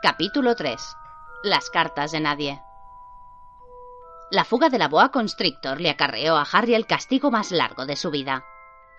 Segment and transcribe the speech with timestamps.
[0.00, 0.80] Capítulo 3.
[1.42, 2.62] Las cartas de nadie.
[4.30, 7.96] La fuga de la boa constrictor le acarreó a Harry el castigo más largo de
[7.96, 8.44] su vida.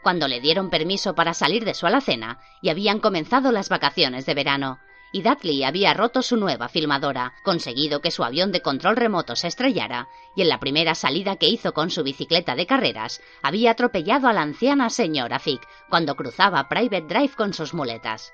[0.04, 4.34] Cuando le dieron permiso para salir de su alacena y habían comenzado las vacaciones de
[4.34, 4.80] verano,
[5.14, 9.48] y Dudley había roto su nueva filmadora, conseguido que su avión de control remoto se
[9.48, 14.28] estrellara, y en la primera salida que hizo con su bicicleta de carreras, había atropellado
[14.28, 18.34] a la anciana señora Fick cuando cruzaba Private Drive con sus muletas.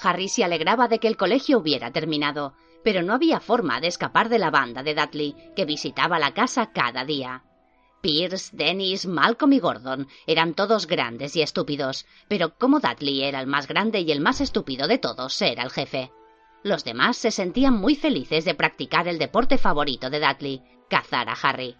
[0.00, 4.28] Harry se alegraba de que el colegio hubiera terminado, pero no había forma de escapar
[4.28, 7.44] de la banda de Dudley, que visitaba la casa cada día.
[8.00, 13.46] Pierce, Dennis, Malcolm y Gordon eran todos grandes y estúpidos, pero como Dudley era el
[13.46, 16.10] más grande y el más estúpido de todos, era el jefe.
[16.64, 21.34] Los demás se sentían muy felices de practicar el deporte favorito de Dudley, cazar a
[21.34, 21.76] Harry.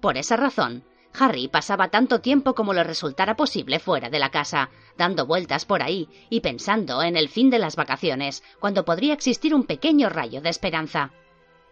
[0.00, 0.84] Por esa razón,
[1.18, 5.82] Harry pasaba tanto tiempo como le resultara posible fuera de la casa, dando vueltas por
[5.82, 10.40] ahí y pensando en el fin de las vacaciones, cuando podría existir un pequeño rayo
[10.40, 11.12] de esperanza.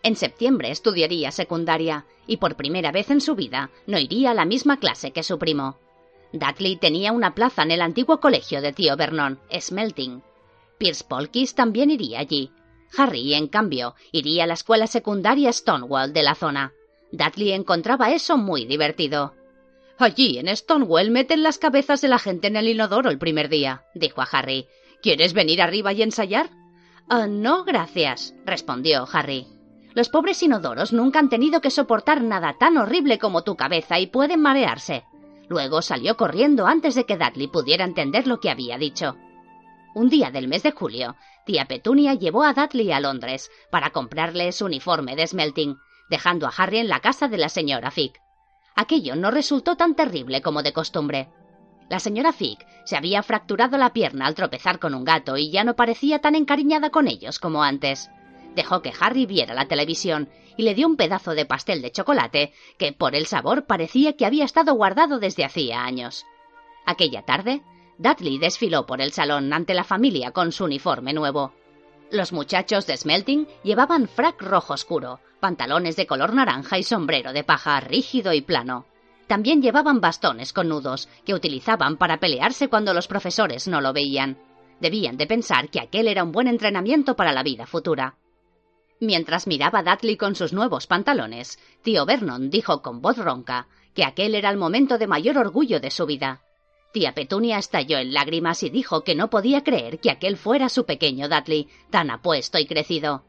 [0.02, 4.44] En septiembre estudiaría secundaria y por primera vez en su vida no iría a la
[4.44, 5.78] misma clase que su primo.
[6.32, 10.22] Dudley tenía una plaza en el antiguo colegio de tío Vernon, Smelting.
[10.78, 12.52] Pierce Polkis también iría allí.
[12.96, 16.72] Harry, en cambio, iría a la escuela secundaria Stonewall de la zona.
[17.12, 19.34] Dudley encontraba eso muy divertido.
[19.98, 23.84] Allí, en Stonewall, meten las cabezas de la gente en el inodoro el primer día,
[23.94, 24.66] dijo a Harry.
[25.02, 26.50] ¿Quieres venir arriba y ensayar?
[27.08, 29.46] Ah, no, gracias, respondió Harry.
[29.94, 34.06] Los pobres inodoros nunca han tenido que soportar nada tan horrible como tu cabeza y
[34.06, 35.04] pueden marearse.
[35.48, 39.16] Luego salió corriendo antes de que Dudley pudiera entender lo que había dicho.
[39.94, 44.52] Un día del mes de julio, tía Petunia llevó a Dudley a Londres para comprarle
[44.52, 45.76] su uniforme de smelting,
[46.10, 48.20] dejando a Harry en la casa de la señora Fick.
[48.76, 51.28] Aquello no resultó tan terrible como de costumbre.
[51.88, 55.64] La señora Fick se había fracturado la pierna al tropezar con un gato y ya
[55.64, 58.10] no parecía tan encariñada con ellos como antes
[58.54, 62.52] dejó que Harry viera la televisión y le dio un pedazo de pastel de chocolate
[62.78, 66.26] que por el sabor parecía que había estado guardado desde hacía años.
[66.86, 67.62] Aquella tarde,
[67.98, 71.52] Dudley desfiló por el salón ante la familia con su uniforme nuevo.
[72.10, 77.44] Los muchachos de Smelting llevaban frac rojo oscuro, pantalones de color naranja y sombrero de
[77.44, 78.84] paja rígido y plano.
[79.28, 84.38] También llevaban bastones con nudos, que utilizaban para pelearse cuando los profesores no lo veían.
[84.80, 88.16] Debían de pensar que aquel era un buen entrenamiento para la vida futura.
[88.98, 94.34] Mientras miraba Dudley con sus nuevos pantalones, tío Vernon dijo con voz ronca que aquel
[94.34, 96.42] era el momento de mayor orgullo de su vida.
[96.92, 100.86] Tía Petunia estalló en lágrimas y dijo que no podía creer que aquel fuera su
[100.86, 103.24] pequeño Dudley, tan apuesto y crecido.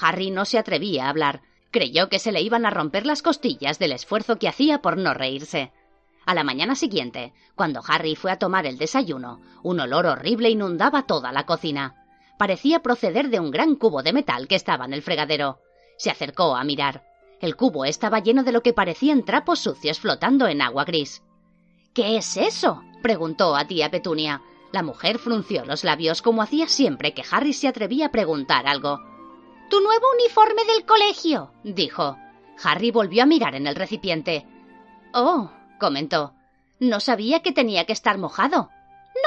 [0.00, 1.42] Harry no se atrevía a hablar.
[1.70, 5.14] Creyó que se le iban a romper las costillas del esfuerzo que hacía por no
[5.14, 5.72] reírse.
[6.26, 11.06] A la mañana siguiente, cuando Harry fue a tomar el desayuno, un olor horrible inundaba
[11.06, 12.04] toda la cocina
[12.36, 15.60] parecía proceder de un gran cubo de metal que estaba en el fregadero.
[15.96, 17.04] Se acercó a mirar.
[17.40, 21.22] El cubo estaba lleno de lo que parecían trapos sucios flotando en agua gris.
[21.92, 22.82] ¿Qué es eso?
[23.04, 24.40] Preguntó a tía Petunia.
[24.72, 28.98] La mujer frunció los labios como hacía siempre que Harry se atrevía a preguntar algo.
[29.68, 32.16] Tu nuevo uniforme del colegio, dijo.
[32.62, 34.46] Harry volvió a mirar en el recipiente.
[35.12, 36.32] Oh, comentó.
[36.80, 38.70] No sabía que tenía que estar mojado.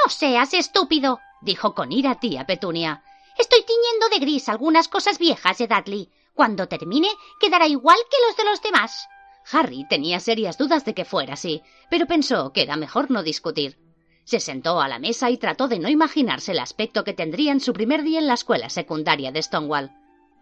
[0.04, 3.04] No seas estúpido, dijo con ira tía Petunia.
[3.38, 6.10] Estoy tiñendo de gris algunas cosas viejas de Dudley.
[6.34, 9.08] Cuando termine, quedará igual que los de los demás.
[9.50, 13.78] Harry tenía serias dudas de que fuera así, pero pensó que era mejor no discutir.
[14.24, 17.60] Se sentó a la mesa y trató de no imaginarse el aspecto que tendría en
[17.60, 19.90] su primer día en la escuela secundaria de Stonewall.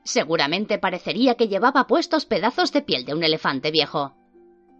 [0.02, 4.16] Seguramente parecería que llevaba puestos pedazos de piel de un elefante viejo.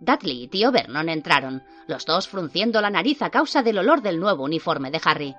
[0.01, 4.19] Dudley y tío Vernon entraron, los dos frunciendo la nariz a causa del olor del
[4.19, 5.35] nuevo uniforme de Harry.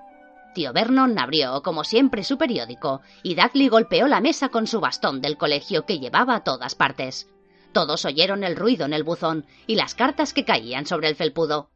[0.56, 5.22] Tío Vernon abrió, como siempre, su periódico, y Dudley golpeó la mesa con su bastón
[5.22, 7.28] del colegio que llevaba a todas partes.
[7.78, 11.70] Todos oyeron el ruido en el buzón y las cartas que caían sobre el felpudo.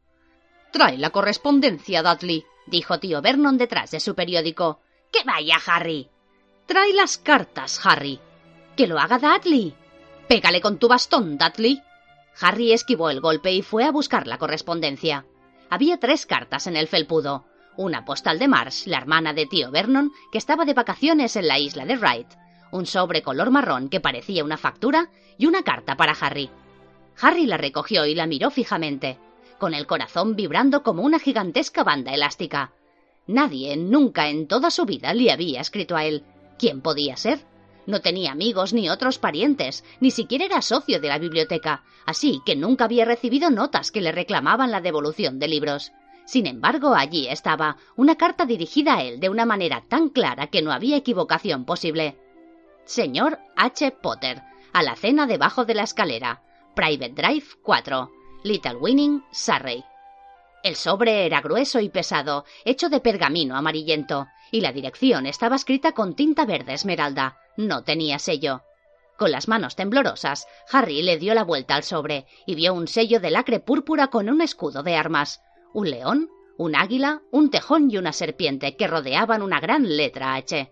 [0.71, 4.79] Trae la correspondencia, Dudley, dijo tío Vernon detrás de su periódico.
[5.11, 6.09] ¡Que vaya, Harry!
[6.65, 8.19] Trae las cartas, Harry.
[8.75, 9.75] Que lo haga Dudley.
[10.27, 11.83] Pégale con tu bastón, Dudley.
[12.39, 15.27] Harry esquivó el golpe y fue a buscar la correspondencia.
[15.69, 17.45] Había tres cartas en el felpudo
[17.77, 21.59] una postal de Marsh, la hermana de tío Vernon, que estaba de vacaciones en la
[21.59, 22.27] isla de Wright,
[22.71, 26.49] un sobre color marrón que parecía una factura y una carta para Harry.
[27.21, 29.17] Harry la recogió y la miró fijamente,
[29.59, 32.71] con el corazón vibrando como una gigantesca banda elástica.
[33.27, 36.23] Nadie nunca en toda su vida le había escrito a él.
[36.57, 37.45] ¿Quién podía ser?
[37.85, 42.55] No tenía amigos ni otros parientes, ni siquiera era socio de la biblioteca, así que
[42.55, 45.91] nunca había recibido notas que le reclamaban la devolución de libros.
[46.25, 50.61] Sin embargo, allí estaba, una carta dirigida a él de una manera tan clara que
[50.61, 52.17] no había equivocación posible.
[52.85, 53.91] Señor H.
[53.91, 54.41] Potter,
[54.73, 56.41] a la cena debajo de la escalera.
[56.75, 58.11] Private Drive 4,
[58.43, 59.83] Little Winning, Surrey.
[60.63, 65.93] El sobre era grueso y pesado, hecho de pergamino amarillento, y la dirección estaba escrita
[65.93, 67.39] con tinta verde esmeralda.
[67.57, 68.61] No tenía sello.
[69.17, 73.19] Con las manos temblorosas, Harry le dio la vuelta al sobre y vio un sello
[73.19, 75.41] de lacre púrpura con un escudo de armas,
[75.73, 80.71] un león, un águila, un tejón y una serpiente que rodeaban una gran letra H.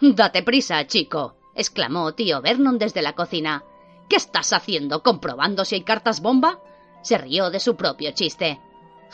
[0.00, 3.64] Date prisa, chico, exclamó tío Vernon desde la cocina.
[4.08, 5.02] ¿Qué estás haciendo?
[5.02, 6.60] ¿Comprobando si hay cartas bomba?
[7.02, 8.60] Se rió de su propio chiste.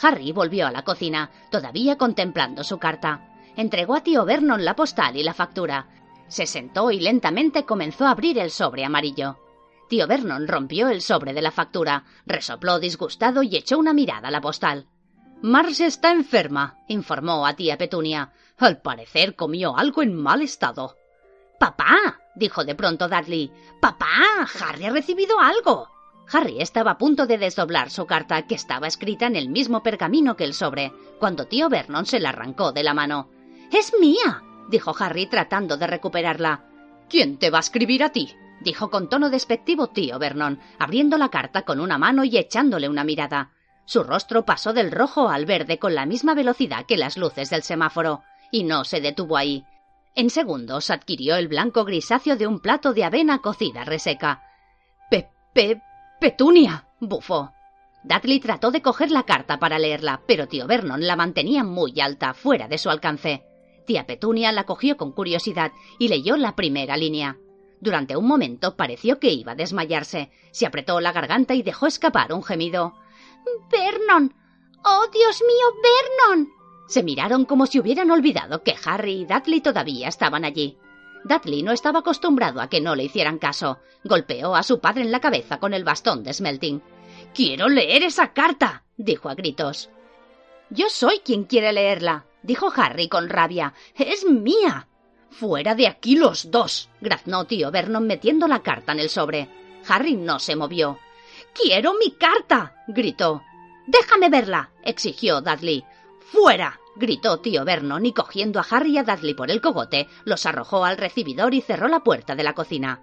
[0.02, 3.28] Harry volvió a la cocina, todavía contemplando su carta.
[3.56, 5.88] Entregó a tío Vernon la postal y la factura.
[6.28, 9.38] Se sentó y lentamente comenzó a abrir el sobre amarillo.
[9.88, 14.30] Tío Vernon rompió el sobre de la factura, resopló disgustado y echó una mirada a
[14.30, 14.86] la postal.
[15.42, 18.32] Marge está enferma, informó a tía Petunia.
[18.56, 20.96] Al parecer comió algo en mal estado.
[21.60, 23.52] Papá, dijo de pronto Dudley.
[23.80, 24.06] Papá,
[24.60, 25.88] Harry ha recibido algo.
[26.32, 30.36] Harry estaba a punto de desdoblar su carta, que estaba escrita en el mismo pergamino
[30.36, 33.28] que el sobre, cuando tío Vernon se la arrancó de la mano.
[33.72, 36.64] Es mía, dijo Harry tratando de recuperarla.
[37.08, 38.34] ¿Quién te va a escribir a ti?
[38.60, 43.04] dijo con tono despectivo tío Vernon, abriendo la carta con una mano y echándole una
[43.04, 43.50] mirada.
[43.84, 47.62] Su rostro pasó del rojo al verde con la misma velocidad que las luces del
[47.62, 49.66] semáforo, y no se detuvo ahí.
[50.16, 54.42] En segundos adquirió el blanco grisáceo de un plato de avena cocida reseca.
[55.10, 55.82] Pepe
[56.20, 56.86] Petunia.
[57.00, 57.50] bufó.
[58.04, 62.32] Dudley trató de coger la carta para leerla, pero tío Vernon la mantenía muy alta,
[62.32, 63.42] fuera de su alcance.
[63.86, 67.36] Tía Petunia la cogió con curiosidad y leyó la primera línea.
[67.80, 70.30] Durante un momento pareció que iba a desmayarse.
[70.52, 72.94] Se apretó la garganta y dejó escapar un gemido.
[73.70, 74.34] Vernon.
[74.84, 76.48] Oh, Dios mío, Vernon.
[76.86, 80.76] Se miraron como si hubieran olvidado que Harry y Dudley todavía estaban allí.
[81.24, 83.78] Dudley no estaba acostumbrado a que no le hicieran caso.
[84.04, 86.82] Golpeó a su padre en la cabeza con el bastón de Smelting.
[87.34, 88.84] Quiero leer esa carta.
[88.96, 89.90] dijo a gritos.
[90.70, 93.74] Yo soy quien quiere leerla, dijo Harry con rabia.
[93.94, 94.88] Es mía.
[95.30, 96.90] Fuera de aquí los dos.
[97.00, 99.48] graznó tío Vernon metiendo la carta en el sobre.
[99.88, 100.98] Harry no se movió.
[101.54, 102.84] Quiero mi carta.
[102.86, 103.42] gritó.
[103.86, 104.70] Déjame verla.
[104.82, 105.84] exigió Dudley.
[106.32, 106.80] ¡Fuera!
[106.96, 110.84] gritó tío Vernon y cogiendo a Harry y a Dudley por el cogote, los arrojó
[110.84, 113.02] al recibidor y cerró la puerta de la cocina.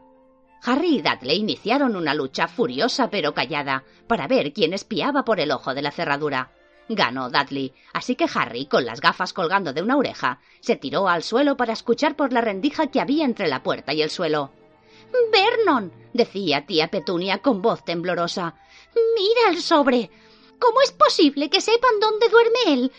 [0.63, 5.51] Harry y Dudley iniciaron una lucha furiosa pero callada para ver quién espiaba por el
[5.51, 6.51] ojo de la cerradura.
[6.87, 11.23] Ganó Dudley, así que Harry, con las gafas colgando de una oreja, se tiró al
[11.23, 14.51] suelo para escuchar por la rendija que había entre la puerta y el suelo.
[15.31, 18.55] Vernon, decía tía Petunia con voz temblorosa.
[18.93, 20.09] Mira el sobre.
[20.59, 22.91] ¿Cómo es posible que sepan dónde duerme él?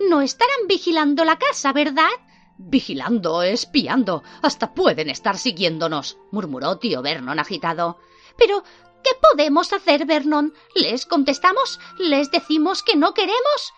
[0.00, 2.08] No estarán vigilando la casa, ¿verdad?
[2.56, 4.22] Vigilando, espiando.
[4.42, 7.98] Hasta pueden estar siguiéndonos, murmuró tío Vernon agitado.
[8.36, 8.64] Pero,
[9.04, 10.54] ¿qué podemos hacer, Vernon?
[10.74, 11.78] ¿Les contestamos?
[11.98, 13.74] ¿Les decimos que no queremos?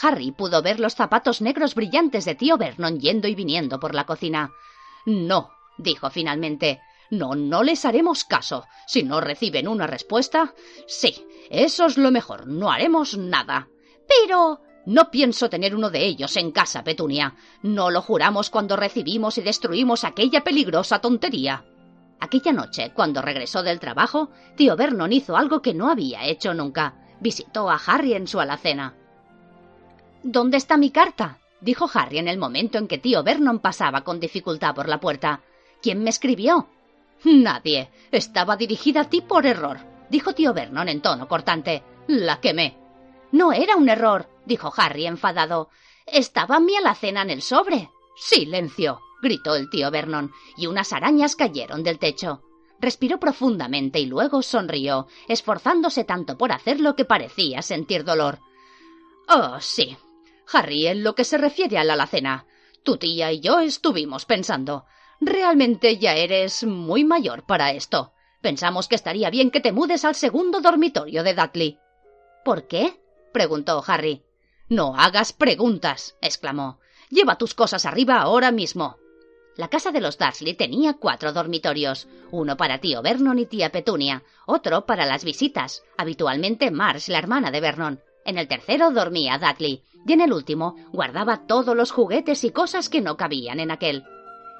[0.00, 4.06] Harry pudo ver los zapatos negros brillantes de tío Vernon yendo y viniendo por la
[4.06, 4.52] cocina.
[5.04, 6.80] No, dijo finalmente.
[7.10, 8.66] No, no les haremos caso.
[8.86, 10.54] Si no reciben una respuesta.
[10.86, 12.46] Sí, eso es lo mejor.
[12.46, 13.68] No haremos nada.
[14.08, 14.60] Pero.
[14.86, 17.34] No pienso tener uno de ellos en casa, Petunia.
[17.62, 21.64] No lo juramos cuando recibimos y destruimos aquella peligrosa tontería.
[22.20, 26.94] Aquella noche, cuando regresó del trabajo, tío Vernon hizo algo que no había hecho nunca.
[27.20, 28.94] Visitó a Harry en su alacena.
[30.22, 31.38] ¿Dónde está mi carta?
[31.60, 35.40] dijo Harry en el momento en que tío Vernon pasaba con dificultad por la puerta.
[35.82, 36.68] ¿Quién me escribió?
[37.24, 37.90] Nadie.
[38.12, 39.78] Estaba dirigida a ti por error,
[40.10, 41.82] dijo tío Vernon en tono cortante.
[42.06, 42.76] La quemé.
[43.32, 45.68] No era un error, dijo Harry enfadado.
[46.06, 47.90] Estaba mi alacena en el sobre.
[48.16, 52.42] Silencio, gritó el tío Vernon, y unas arañas cayeron del techo.
[52.78, 58.38] Respiró profundamente y luego sonrió, esforzándose tanto por hacerlo que parecía sentir dolor.
[59.28, 59.96] Oh, sí.
[60.52, 62.46] Harry, en lo que se refiere a la alacena,
[62.84, 64.84] tu tía y yo estuvimos pensando.
[65.20, 68.12] Realmente ya eres muy mayor para esto.
[68.40, 71.78] Pensamos que estaría bien que te mudes al segundo dormitorio de Dudley.
[72.44, 73.00] ¿Por qué?
[73.32, 74.25] preguntó Harry.
[74.68, 76.80] No hagas preguntas, exclamó.
[77.08, 78.96] Lleva tus cosas arriba ahora mismo.
[79.56, 84.24] La casa de los Dursley tenía cuatro dormitorios, uno para tío Vernon y tía Petunia,
[84.44, 88.00] otro para las visitas, habitualmente Marsh, la hermana de Vernon.
[88.24, 92.88] En el tercero dormía Dudley, y en el último guardaba todos los juguetes y cosas
[92.88, 94.04] que no cabían en aquel.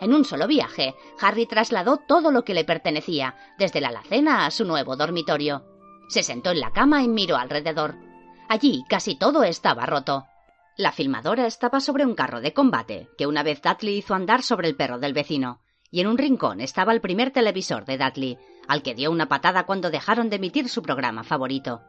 [0.00, 4.52] En un solo viaje, Harry trasladó todo lo que le pertenecía, desde la alacena a
[4.52, 5.64] su nuevo dormitorio.
[6.08, 8.05] Se sentó en la cama y miró alrededor.
[8.48, 10.26] Allí casi todo estaba roto.
[10.76, 14.68] La filmadora estaba sobre un carro de combate, que una vez Dudley hizo andar sobre
[14.68, 15.60] el perro del vecino,
[15.90, 18.38] y en un rincón estaba el primer televisor de Dudley,
[18.68, 21.82] al que dio una patada cuando dejaron de emitir su programa favorito.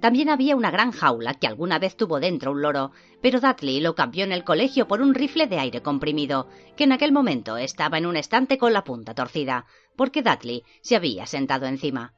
[0.00, 3.96] También había una gran jaula que alguna vez tuvo dentro un loro, pero Dudley lo
[3.96, 7.98] cambió en el colegio por un rifle de aire comprimido, que en aquel momento estaba
[7.98, 12.14] en un estante con la punta torcida, porque Dudley se había sentado encima.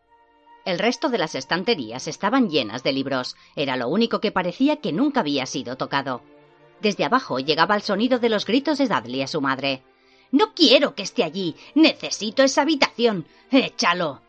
[0.65, 4.93] El resto de las estanterías estaban llenas de libros, era lo único que parecía que
[4.93, 6.23] nunca había sido tocado.
[6.81, 9.83] Desde abajo llegaba el sonido de los gritos de Dudley a su madre.
[10.33, 11.57] No quiero que esté allí.
[11.75, 13.27] Necesito esa habitación.
[13.51, 14.23] Échalo.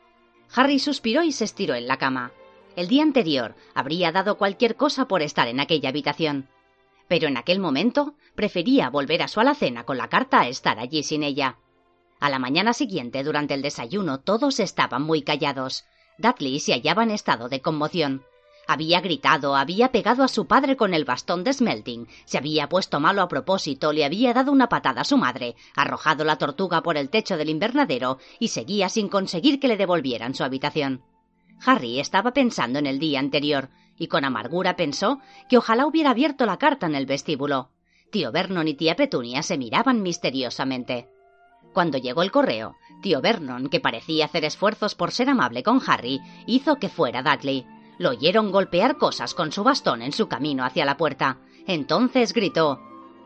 [0.53, 2.31] Harry suspiró y se estiró en la cama.
[2.75, 6.49] El día anterior habría dado cualquier cosa por estar en aquella habitación.
[7.07, 11.03] Pero en aquel momento prefería volver a su alacena con la carta a estar allí
[11.03, 11.57] sin ella.
[12.19, 15.85] A la mañana siguiente, durante el desayuno, todos estaban muy callados.
[16.21, 18.23] Dudley se hallaba en estado de conmoción.
[18.67, 22.99] Había gritado, había pegado a su padre con el bastón de Smelting, se había puesto
[22.99, 26.95] malo a propósito, le había dado una patada a su madre, arrojado la tortuga por
[26.95, 31.03] el techo del invernadero y seguía sin conseguir que le devolvieran su habitación.
[31.65, 36.45] Harry estaba pensando en el día anterior y con amargura pensó que ojalá hubiera abierto
[36.45, 37.71] la carta en el vestíbulo.
[38.09, 41.10] Tío Vernon y tía Petunia se miraban misteriosamente.
[41.73, 46.19] Cuando llegó el correo, tío Vernon, que parecía hacer esfuerzos por ser amable con Harry,
[46.45, 47.65] hizo que fuera Dudley.
[47.97, 51.37] Lo oyeron golpear cosas con su bastón en su camino hacia la puerta.
[51.67, 52.79] Entonces gritó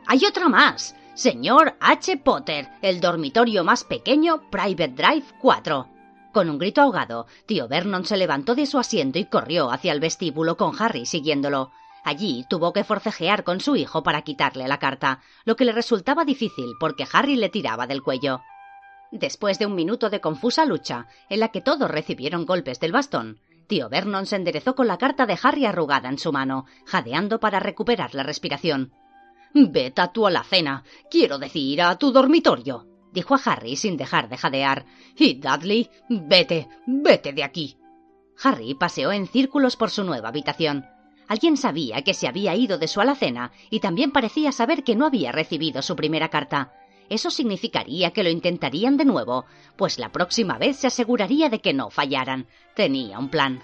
[0.05, 0.95] Hay otra más.
[1.15, 2.17] Señor H.
[2.17, 5.87] Potter, el dormitorio más pequeño, Private Drive 4.
[6.33, 10.01] Con un grito ahogado, tío Vernon se levantó de su asiento y corrió hacia el
[10.01, 11.71] vestíbulo con Harry siguiéndolo.
[12.05, 16.23] Allí tuvo que forcejear con su hijo para quitarle la carta, lo que le resultaba
[16.23, 18.41] difícil porque Harry le tiraba del cuello.
[19.11, 23.39] Después de un minuto de confusa lucha, en la que todos recibieron golpes del bastón,
[23.65, 27.59] Tío Vernon se enderezó con la carta de Harry arrugada en su mano, jadeando para
[27.59, 28.93] recuperar la respiración.
[29.55, 34.37] Vete a tu alacena, quiero decir, a tu dormitorio, dijo a Harry sin dejar de
[34.37, 34.85] jadear.
[35.17, 37.79] Y Dudley, vete, vete de aquí.
[38.43, 40.85] Harry paseó en círculos por su nueva habitación.
[41.27, 45.05] Alguien sabía que se había ido de su alacena y también parecía saber que no
[45.05, 46.73] había recibido su primera carta.
[47.09, 51.73] Eso significaría que lo intentarían de nuevo, pues la próxima vez se aseguraría de que
[51.73, 52.47] no fallaran.
[52.75, 53.63] Tenía un plan.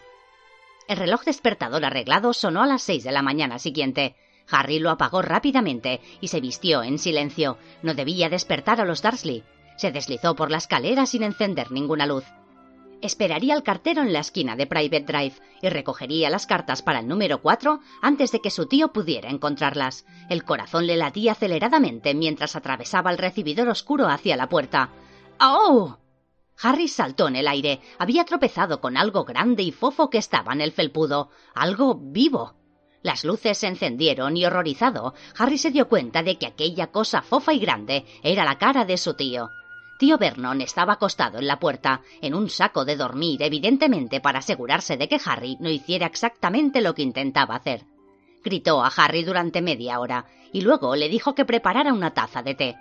[0.87, 4.15] El reloj despertador arreglado sonó a las seis de la mañana siguiente.
[4.49, 7.57] Harry lo apagó rápidamente y se vistió en silencio.
[7.81, 9.43] No debía despertar a los Dursley.
[9.77, 12.25] Se deslizó por la escalera sin encender ninguna luz.
[13.01, 17.07] Esperaría al cartero en la esquina de Private Drive y recogería las cartas para el
[17.07, 20.05] número 4 antes de que su tío pudiera encontrarlas.
[20.29, 24.89] El corazón le latía aceleradamente mientras atravesaba el recibidor oscuro hacia la puerta.
[25.39, 25.97] ¡Oh!
[26.61, 27.81] Harry saltó en el aire.
[27.97, 31.29] Había tropezado con algo grande y fofo que estaba en el felpudo.
[31.55, 32.53] Algo vivo.
[33.01, 37.51] Las luces se encendieron y horrorizado, Harry se dio cuenta de que aquella cosa fofa
[37.51, 39.49] y grande era la cara de su tío.
[40.01, 44.97] Tío Vernon estaba acostado en la puerta, en un saco de dormir, evidentemente para asegurarse
[44.97, 47.85] de que Harry no hiciera exactamente lo que intentaba hacer.
[48.43, 52.55] Gritó a Harry durante media hora y luego le dijo que preparara una taza de
[52.55, 52.75] té.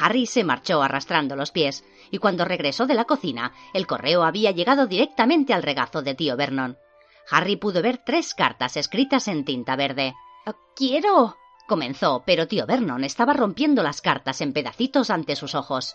[0.00, 4.50] Harry se marchó arrastrando los pies, y cuando regresó de la cocina, el correo había
[4.50, 6.76] llegado directamente al regazo de tío Vernon.
[7.30, 10.14] Harry pudo ver tres cartas escritas en tinta verde.
[10.74, 11.36] Quiero.
[11.68, 15.94] comenzó, pero tío Vernon estaba rompiendo las cartas en pedacitos ante sus ojos.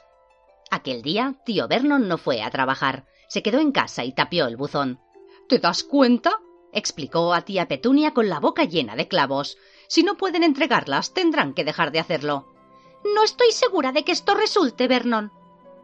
[0.71, 3.05] Aquel día, tío Vernon no fue a trabajar.
[3.27, 4.99] Se quedó en casa y tapió el buzón.
[5.47, 6.39] ¿Te das cuenta?
[6.71, 9.57] explicó a tía Petunia con la boca llena de clavos.
[9.87, 12.51] Si no pueden entregarlas, tendrán que dejar de hacerlo.
[13.13, 15.31] No estoy segura de que esto resulte, Vernon.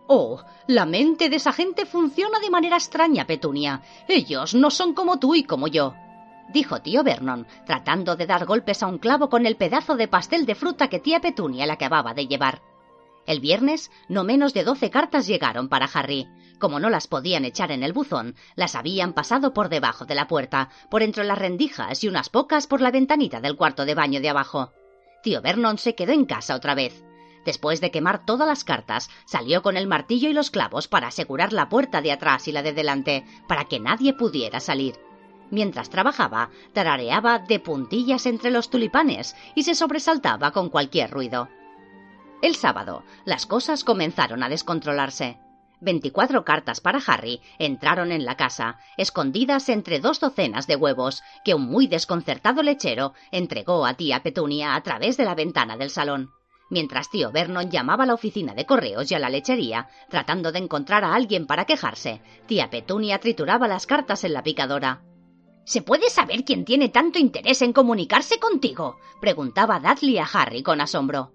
[0.07, 3.83] Oh, la mente de esa gente funciona de manera extraña, Petunia.
[4.07, 5.93] Ellos no son como tú y como yo.
[6.51, 10.45] Dijo tío Vernon, tratando de dar golpes a un clavo con el pedazo de pastel
[10.45, 12.61] de fruta que tía Petunia le acababa de llevar.
[13.25, 16.27] El viernes, no menos de doce cartas llegaron para Harry.
[16.59, 20.27] Como no las podían echar en el buzón, las habían pasado por debajo de la
[20.27, 24.21] puerta, por entre las rendijas y unas pocas por la ventanita del cuarto de baño
[24.21, 24.71] de abajo.
[25.23, 27.03] Tío Vernon se quedó en casa otra vez.
[27.45, 31.53] Después de quemar todas las cartas, salió con el martillo y los clavos para asegurar
[31.53, 34.95] la puerta de atrás y la de delante, para que nadie pudiera salir.
[35.49, 41.49] Mientras trabajaba, tarareaba de puntillas entre los tulipanes y se sobresaltaba con cualquier ruido.
[42.41, 45.37] El sábado, las cosas comenzaron a descontrolarse.
[45.79, 51.55] Veinticuatro cartas para Harry entraron en la casa, escondidas entre dos docenas de huevos que
[51.55, 56.31] un muy desconcertado lechero entregó a tía Petunia a través de la ventana del salón.
[56.69, 60.59] Mientras tío Vernon llamaba a la oficina de correos y a la lechería, tratando de
[60.59, 65.01] encontrar a alguien para quejarse, tía Petunia trituraba las cartas en la picadora.
[65.63, 68.97] ¿Se puede saber quién tiene tanto interés en comunicarse contigo?
[69.19, 71.33] preguntaba Dudley a Harry con asombro.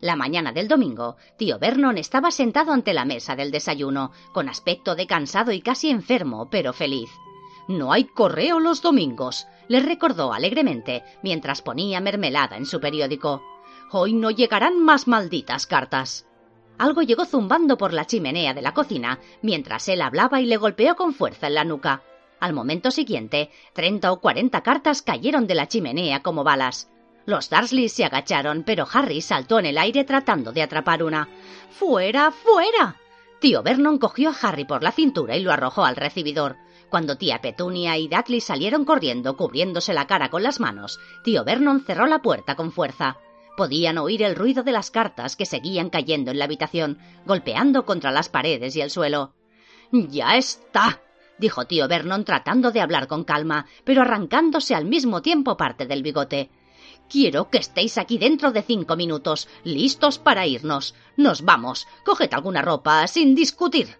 [0.00, 4.94] La mañana del domingo, tío Vernon estaba sentado ante la mesa del desayuno, con aspecto
[4.94, 7.10] de cansado y casi enfermo, pero feliz.
[7.68, 13.42] No hay correo los domingos, le recordó alegremente mientras ponía mermelada en su periódico.
[13.90, 16.26] Hoy no llegarán más malditas cartas.
[16.78, 20.94] Algo llegó zumbando por la chimenea de la cocina mientras él hablaba y le golpeó
[20.94, 22.02] con fuerza en la nuca.
[22.38, 26.90] Al momento siguiente, treinta o cuarenta cartas cayeron de la chimenea como balas.
[27.26, 31.28] Los Dursley se agacharon, pero Harry saltó en el aire tratando de atrapar una.
[31.70, 32.96] ¡Fuera, fuera!
[33.40, 36.56] Tío Vernon cogió a Harry por la cintura y lo arrojó al recibidor.
[36.88, 41.84] Cuando tía Petunia y Dudley salieron corriendo cubriéndose la cara con las manos, tío Vernon
[41.84, 43.18] cerró la puerta con fuerza.
[43.56, 48.12] Podían oír el ruido de las cartas que seguían cayendo en la habitación, golpeando contra
[48.12, 49.34] las paredes y el suelo.
[49.90, 51.00] Ya está,
[51.38, 56.02] dijo tío Vernon tratando de hablar con calma, pero arrancándose al mismo tiempo parte del
[56.02, 56.50] bigote.
[57.08, 60.94] Quiero que estéis aquí dentro de cinco minutos, listos para irnos.
[61.16, 61.86] Nos vamos.
[62.04, 63.98] Coged alguna ropa, sin discutir.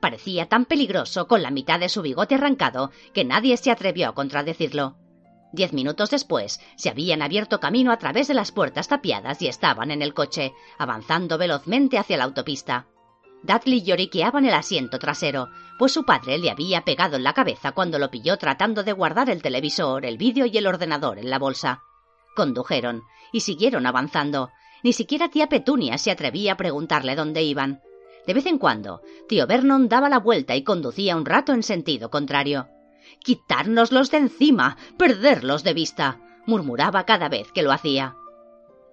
[0.00, 4.14] Parecía tan peligroso con la mitad de su bigote arrancado que nadie se atrevió a
[4.14, 4.96] contradecirlo.
[5.52, 9.90] Diez minutos después, se habían abierto camino a través de las puertas tapiadas y estaban
[9.90, 12.86] en el coche, avanzando velozmente hacia la autopista.
[13.42, 15.48] Dudley lloriqueaba en el asiento trasero,
[15.78, 19.30] pues su padre le había pegado en la cabeza cuando lo pilló tratando de guardar
[19.30, 21.82] el televisor, el vídeo y el ordenador en la bolsa.
[22.36, 23.02] Condujeron
[23.32, 24.50] y siguieron avanzando.
[24.84, 27.80] Ni siquiera tía Petunia se atrevía a preguntarle dónde iban.
[28.26, 32.10] De vez en cuando, tío Vernon daba la vuelta y conducía un rato en sentido
[32.10, 32.68] contrario.
[33.20, 38.16] Quitárnoslos de encima, perderlos de vista, murmuraba cada vez que lo hacía.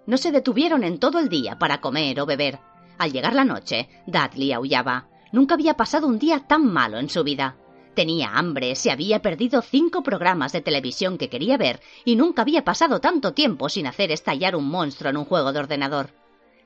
[0.06, 2.60] No se detuvieron en todo el día para comer o beber.
[2.98, 5.10] Al llegar la noche, Dudley aullaba.
[5.34, 7.58] Nunca había pasado un día tan malo en su vida.
[7.94, 12.64] Tenía hambre, se había perdido cinco programas de televisión que quería ver y nunca había
[12.64, 16.10] pasado tanto tiempo sin hacer estallar un monstruo en un juego de ordenador.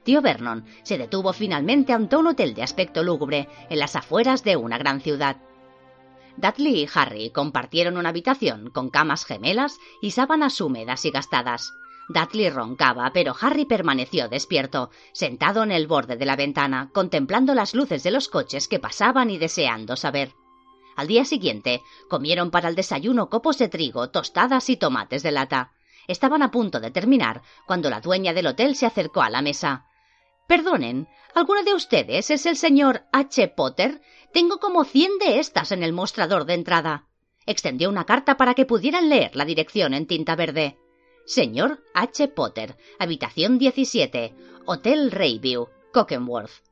[0.03, 4.55] Tío Vernon se detuvo finalmente ante un hotel de aspecto lúgubre en las afueras de
[4.55, 5.35] una gran ciudad.
[6.37, 11.73] Dudley y Harry compartieron una habitación con camas gemelas y sábanas húmedas y gastadas.
[12.07, 17.73] Dudley roncaba, pero Harry permaneció despierto, sentado en el borde de la ventana, contemplando las
[17.73, 20.31] luces de los coches que pasaban y deseando saber.
[20.97, 25.71] Al día siguiente, comieron para el desayuno copos de trigo, tostadas y tomates de lata.
[26.07, 29.85] Estaban a punto de terminar cuando la dueña del hotel se acercó a la mesa.
[30.47, 33.47] Perdonen, ¿alguno de ustedes es el señor H.
[33.49, 34.01] Potter?
[34.33, 37.05] Tengo como cien de estas en el mostrador de entrada.
[37.45, 40.79] Extendió una carta para que pudieran leer la dirección en tinta verde.
[41.27, 42.27] Señor H.
[42.29, 44.33] Potter, habitación 17,
[44.65, 46.63] Hotel Rayview, Cockenworth.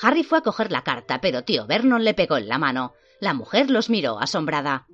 [0.00, 2.94] Harry fue a coger la carta, pero tío Vernon le pegó en la mano.
[3.20, 4.86] La mujer los miró asombrada.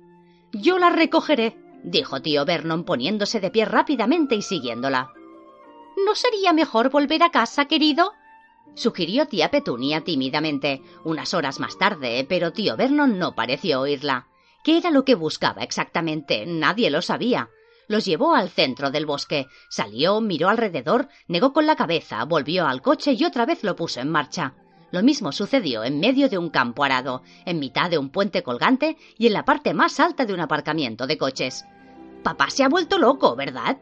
[0.53, 5.11] Yo la recogeré, dijo tío Vernon poniéndose de pie rápidamente y siguiéndola.
[6.05, 8.13] ¿No sería mejor volver a casa, querido?
[8.75, 14.27] sugirió tía Petunia tímidamente, unas horas más tarde, pero tío Vernon no pareció oírla.
[14.63, 16.45] ¿Qué era lo que buscaba exactamente?
[16.45, 17.49] Nadie lo sabía.
[17.87, 22.81] Los llevó al centro del bosque, salió, miró alrededor, negó con la cabeza, volvió al
[22.81, 24.55] coche y otra vez lo puso en marcha.
[24.93, 28.95] Lo mismo sucedió en medio de un campo arado, en mitad de un puente colgante
[29.17, 31.65] y en la parte más alta de un aparcamiento de coches.
[32.21, 33.79] Papá se ha vuelto loco, ¿verdad?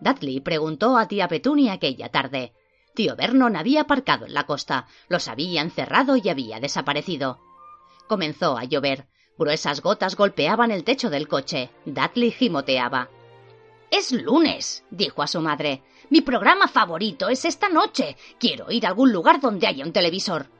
[0.00, 2.54] Dudley preguntó a tía Petunia aquella tarde.
[2.94, 7.40] Tío Vernon había aparcado en la costa, los había encerrado y había desaparecido.
[8.08, 9.06] Comenzó a llover.
[9.36, 11.68] Gruesas gotas golpeaban el techo del coche.
[11.84, 13.10] Dudley gimoteaba.
[13.90, 15.82] Es lunes, dijo a su madre.
[16.10, 18.16] Mi programa favorito es esta noche.
[18.38, 20.50] Quiero ir a algún lugar donde haya un televisor.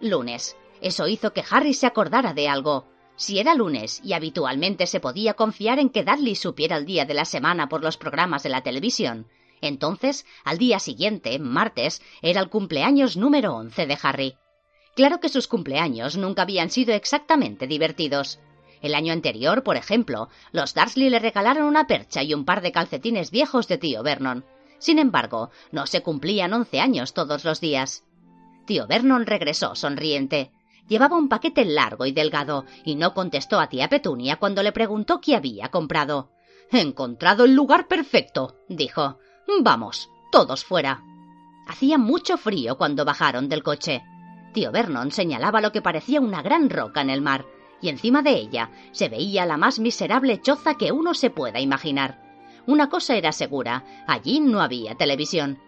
[0.00, 0.56] Lunes.
[0.80, 2.86] Eso hizo que Harry se acordara de algo.
[3.16, 7.14] Si era lunes y habitualmente se podía confiar en que Dudley supiera el día de
[7.14, 9.28] la semana por los programas de la televisión,
[9.60, 14.36] entonces, al día siguiente, martes, era el cumpleaños número once de Harry.
[14.94, 18.40] Claro que sus cumpleaños nunca habían sido exactamente divertidos.
[18.82, 22.72] El año anterior, por ejemplo, los Dursley le regalaron una percha y un par de
[22.72, 24.44] calcetines viejos de tío Vernon.
[24.84, 28.04] Sin embargo, no se cumplían once años todos los días.
[28.66, 30.52] Tío Vernon regresó sonriente.
[30.88, 35.22] Llevaba un paquete largo y delgado, y no contestó a tía Petunia cuando le preguntó
[35.22, 36.32] qué había comprado.
[36.70, 39.18] He encontrado el lugar perfecto, dijo.
[39.62, 41.02] Vamos, todos fuera.
[41.66, 44.02] Hacía mucho frío cuando bajaron del coche.
[44.52, 47.46] Tío Vernon señalaba lo que parecía una gran roca en el mar,
[47.80, 52.23] y encima de ella se veía la más miserable choza que uno se pueda imaginar.
[52.66, 55.58] Una cosa era segura, allí no había televisión.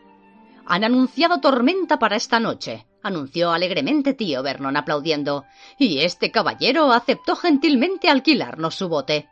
[0.65, 5.45] Han anunciado tormenta para esta noche, anunció alegremente tío Vernon aplaudiendo,
[5.79, 9.29] y este caballero aceptó gentilmente alquilarnos su bote.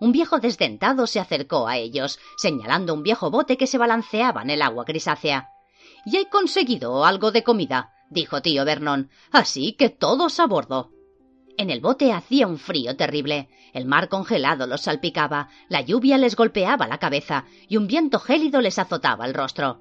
[0.00, 4.50] Un viejo desdentado se acercó a ellos, señalando un viejo bote que se balanceaba en
[4.50, 5.50] el agua grisácea.
[6.04, 10.90] y he conseguido algo de comida, dijo tío Vernon, así que todos a bordo.
[11.58, 16.36] En el bote hacía un frío terrible, el mar congelado los salpicaba, la lluvia les
[16.36, 19.80] golpeaba la cabeza y un viento gélido les azotaba el rostro.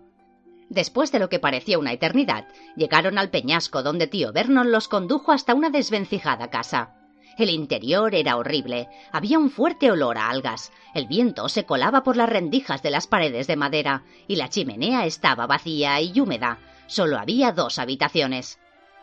[0.69, 5.31] Después de lo que parecía una eternidad, llegaron al peñasco donde tío Vernon los condujo
[5.31, 6.95] hasta una desvencijada casa.
[7.37, 12.17] El interior era horrible, había un fuerte olor a algas, el viento se colaba por
[12.17, 16.57] las rendijas de las paredes de madera, y la chimenea estaba vacía y húmeda.
[16.87, 18.57] Solo había dos habitaciones.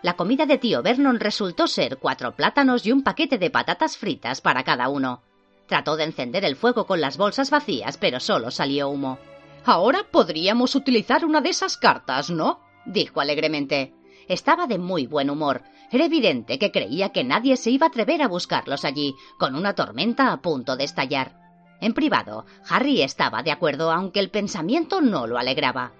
[0.04, 4.42] La comida de tío Vernon resultó ser cuatro plátanos y un paquete de patatas fritas
[4.42, 5.22] para cada uno.
[5.66, 9.16] Trató de encender el fuego con las bolsas vacías, pero solo salió humo.
[9.64, 12.60] Ahora podríamos utilizar una de esas cartas, ¿no?
[12.84, 13.94] dijo alegremente.
[14.28, 15.62] Estaba de muy buen humor.
[15.90, 19.74] Era evidente que creía que nadie se iba a atrever a buscarlos allí, con una
[19.74, 21.32] tormenta a punto de estallar.
[21.80, 25.92] En privado, Harry estaba de acuerdo, aunque el pensamiento no lo alegraba.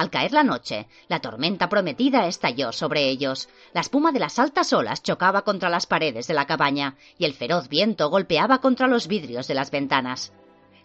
[0.00, 3.50] Al caer la noche, la tormenta prometida estalló sobre ellos.
[3.74, 7.34] La espuma de las altas olas chocaba contra las paredes de la cabaña y el
[7.34, 10.32] feroz viento golpeaba contra los vidrios de las ventanas.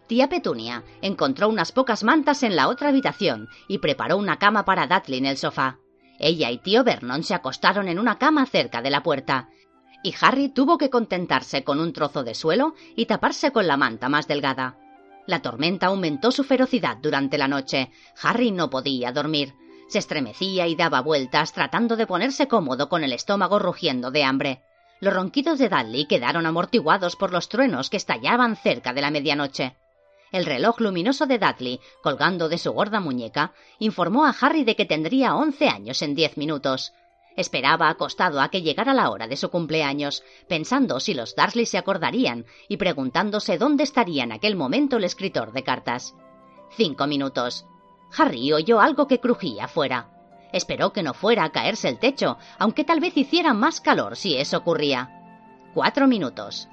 [0.08, 4.86] Tía Petunia encontró unas pocas mantas en la otra habitación y preparó una cama para
[4.86, 5.80] Dudley en el sofá.
[6.20, 9.48] Ella y tío Vernon se acostaron en una cama cerca de la puerta,
[10.04, 14.10] y Harry tuvo que contentarse con un trozo de suelo y taparse con la manta
[14.10, 14.78] más delgada.
[15.28, 17.92] La tormenta aumentó su ferocidad durante la noche.
[18.22, 19.54] Harry no podía dormir.
[19.88, 24.62] Se estremecía y daba vueltas tratando de ponerse cómodo con el estómago rugiendo de hambre.
[25.00, 29.76] Los ronquidos de Dudley quedaron amortiguados por los truenos que estallaban cerca de la medianoche.
[30.32, 34.86] El reloj luminoso de Dudley, colgando de su gorda muñeca, informó a Harry de que
[34.86, 36.94] tendría once años en diez minutos.
[37.36, 41.78] Esperaba acostado a que llegara la hora de su cumpleaños, pensando si los Darsley se
[41.78, 46.16] acordarían y preguntándose dónde estaría en aquel momento el escritor de cartas.
[46.72, 47.66] Cinco minutos.
[48.18, 50.12] Harry oyó algo que crujía afuera.
[50.54, 54.38] Esperó que no fuera a caerse el techo, aunque tal vez hiciera más calor si
[54.38, 55.12] eso ocurría.
[55.74, 56.70] Cuatro minutos.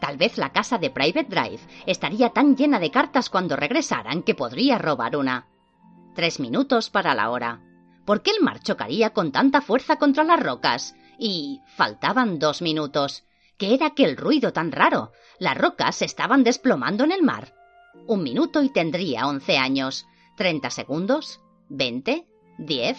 [0.00, 4.34] Tal vez la casa de Private Drive estaría tan llena de cartas cuando regresaran que
[4.34, 5.46] podría robar una.
[6.14, 7.62] Tres minutos para la hora.
[8.06, 10.94] ¿Por qué el mar chocaría con tanta fuerza contra las rocas?
[11.18, 13.24] Y faltaban dos minutos.
[13.58, 15.12] ¿Qué era aquel ruido tan raro?
[15.40, 17.52] Las rocas se estaban desplomando en el mar.
[18.06, 20.06] Un minuto y tendría once años.
[20.36, 21.40] Treinta segundos.
[21.68, 22.28] Veinte.
[22.58, 22.98] Diez.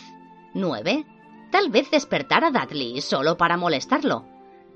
[0.54, 1.06] Nueve.
[1.52, 4.26] Tal vez despertara Dudley solo para molestarlo.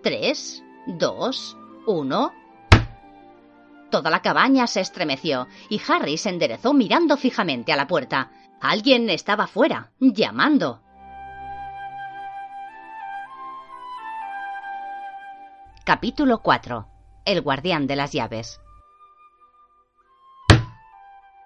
[0.02, 0.64] Tres.
[0.88, 1.58] Dos.
[1.86, 2.32] Uno.
[3.90, 8.32] Toda la cabaña se estremeció y Harry se enderezó mirando fijamente a la puerta.
[8.62, 10.84] Alguien estaba fuera, llamando.
[15.84, 16.88] Capítulo 4.
[17.26, 18.62] El guardián de las llaves.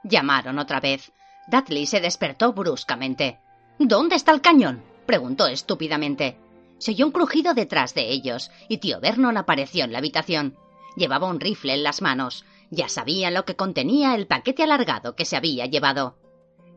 [0.04, 1.14] Llamaron otra vez.
[1.48, 3.40] Dudley se despertó bruscamente.
[3.80, 4.84] ¿Dónde está el cañón?
[5.06, 6.38] preguntó estúpidamente.
[6.80, 10.58] Se oyó un crujido detrás de ellos, y tío Vernon apareció en la habitación.
[10.98, 12.44] Llevaba un rifle en las manos.
[12.72, 16.18] Ya sabía lo que contenía el paquete alargado que se había llevado.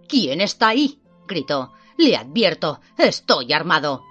[0.09, 1.03] ¿Quién está ahí?
[1.27, 1.73] gritó.
[1.99, 2.81] Le advierto.
[2.97, 4.05] Estoy armado.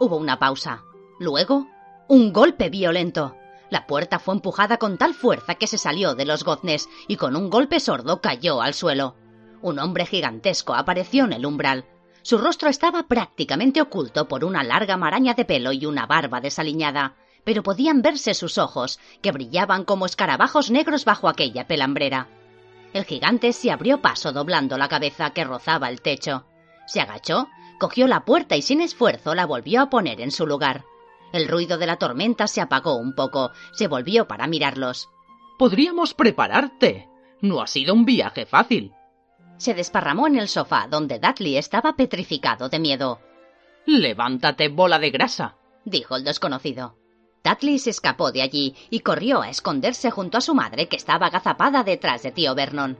[0.00, 0.82] Hubo una pausa.
[1.20, 1.68] Luego,
[2.08, 3.36] un golpe violento.
[3.70, 7.36] La puerta fue empujada con tal fuerza que se salió de los goznes y con
[7.36, 9.14] un golpe sordo cayó al suelo.
[9.62, 11.84] Un hombre gigantesco apareció en el umbral.
[12.22, 17.16] Su rostro estaba prácticamente oculto por una larga maraña de pelo y una barba desaliñada,
[17.44, 22.28] pero podían verse sus ojos, que brillaban como escarabajos negros bajo aquella pelambrera.
[22.92, 26.46] El gigante se abrió paso doblando la cabeza que rozaba el techo.
[26.86, 27.48] Se agachó,
[27.78, 30.84] cogió la puerta y sin esfuerzo la volvió a poner en su lugar.
[31.32, 35.08] El ruido de la tormenta se apagó un poco, se volvió para mirarlos.
[35.58, 37.08] Podríamos prepararte.
[37.40, 38.94] No ha sido un viaje fácil
[39.58, 43.20] se desparramó en el sofá donde Dudley estaba petrificado de miedo.
[43.84, 46.97] Levántate, bola de grasa, dijo el desconocido.
[47.48, 51.26] Dudley se escapó de allí y corrió a esconderse junto a su madre que estaba
[51.26, 52.98] agazapada detrás de tío Vernon.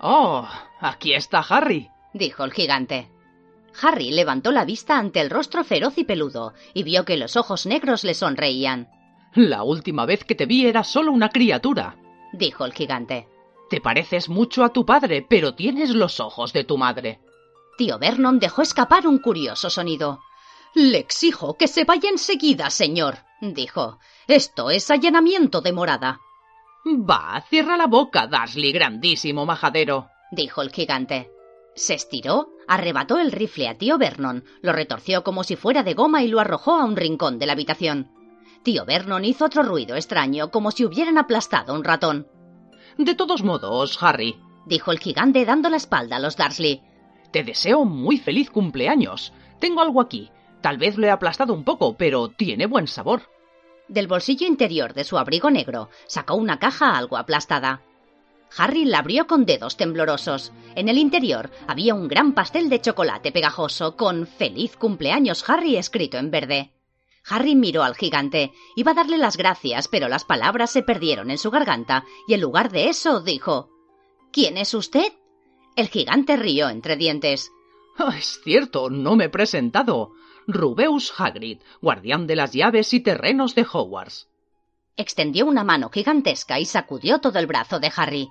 [0.00, 0.48] Oh,
[0.80, 3.10] aquí está Harry, dijo el gigante.
[3.82, 7.66] Harry levantó la vista ante el rostro feroz y peludo y vio que los ojos
[7.66, 8.88] negros le sonreían.
[9.34, 11.96] La última vez que te vi era solo una criatura,
[12.32, 13.28] dijo el gigante.
[13.68, 17.18] Te pareces mucho a tu padre, pero tienes los ojos de tu madre.
[17.76, 20.20] Tío Vernon dejó escapar un curioso sonido.
[20.74, 23.18] Le exijo que se vaya enseguida, señor,
[23.52, 23.98] dijo.
[24.26, 26.20] Esto es allanamiento de morada.
[26.86, 31.30] Va, cierra la boca, Darsley, grandísimo majadero, dijo el gigante.
[31.74, 36.22] Se estiró, arrebató el rifle a tío Vernon, lo retorció como si fuera de goma
[36.22, 38.10] y lo arrojó a un rincón de la habitación.
[38.62, 42.28] Tío Vernon hizo otro ruido extraño, como si hubieran aplastado un ratón.
[42.96, 46.82] De todos modos, Harry, dijo el gigante dando la espalda a los Darsley.
[47.32, 49.32] Te deseo muy feliz cumpleaños.
[49.58, 50.30] Tengo algo aquí.
[50.60, 53.33] Tal vez lo he aplastado un poco, pero tiene buen sabor.
[53.94, 57.80] Del bolsillo interior de su abrigo negro sacó una caja algo aplastada.
[58.56, 60.50] Harry la abrió con dedos temblorosos.
[60.74, 66.18] En el interior había un gran pastel de chocolate pegajoso con Feliz cumpleaños Harry escrito
[66.18, 66.72] en verde.
[67.28, 68.52] Harry miró al gigante.
[68.74, 72.40] Iba a darle las gracias, pero las palabras se perdieron en su garganta, y en
[72.40, 73.70] lugar de eso dijo
[74.32, 75.12] ¿Quién es usted?
[75.76, 77.52] El gigante rió entre dientes.
[77.96, 80.10] Ah, es cierto, no me he presentado.
[80.46, 84.28] Rubeus Hagrid, guardián de las llaves y terrenos de Hogwarts.
[84.96, 88.28] Extendió una mano gigantesca y sacudió todo el brazo de Harry.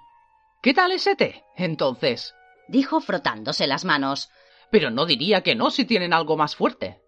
[0.62, 2.36] ¿Qué tal ese té, entonces?
[2.68, 4.30] dijo frotándose las manos.
[4.72, 7.02] Pero no diría que no si tienen algo más fuerte.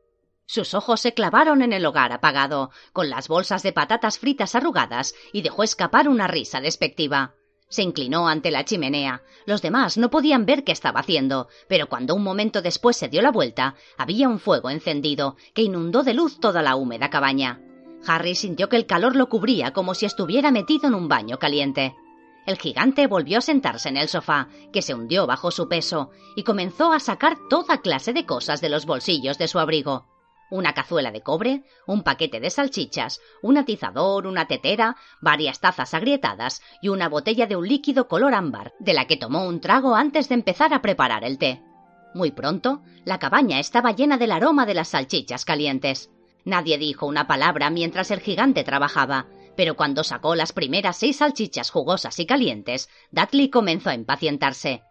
[0.46, 5.16] Sus ojos se clavaron en el hogar apagado, con las bolsas de patatas fritas arrugadas,
[5.34, 7.34] y dejó escapar una risa despectiva.
[7.70, 9.24] Se inclinó ante la chimenea.
[9.46, 13.22] Los demás no podían ver qué estaba haciendo, pero cuando un momento después se dio
[13.22, 17.62] la vuelta, había un fuego encendido que inundó de luz toda la húmeda cabaña.
[18.08, 21.96] Harry sintió que el calor lo cubría como si estuviera metido en un baño caliente.
[22.46, 26.44] El gigante volvió a sentarse en el sofá, que se hundió bajo su peso, y
[26.44, 30.06] comenzó a sacar toda clase de cosas de los bolsillos de su abrigo
[30.56, 36.62] una cazuela de cobre, un paquete de salchichas, un atizador, una tetera, varias tazas agrietadas
[36.82, 40.30] y una botella de un líquido color ámbar, de la que tomó un trago antes
[40.30, 41.62] de empezar a preparar el té.
[42.14, 46.10] Muy pronto, la cabaña estaba llena del aroma de las salchichas calientes.
[46.46, 51.72] Nadie dijo una palabra mientras el gigante trabajaba, pero cuando sacó las primeras seis salchichas
[51.72, 54.84] jugosas y calientes, Dudley comenzó a impacientarse.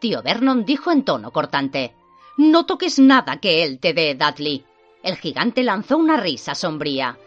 [0.00, 1.94] Tío Vernon dijo en tono cortante
[2.36, 4.64] No toques nada que él te dé, Dudley.
[5.02, 7.18] El gigante lanzó una risa sombría.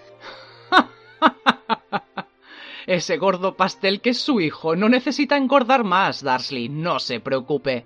[2.87, 7.85] Ese gordo pastel que es su hijo no necesita engordar más, Darsley, no se preocupe.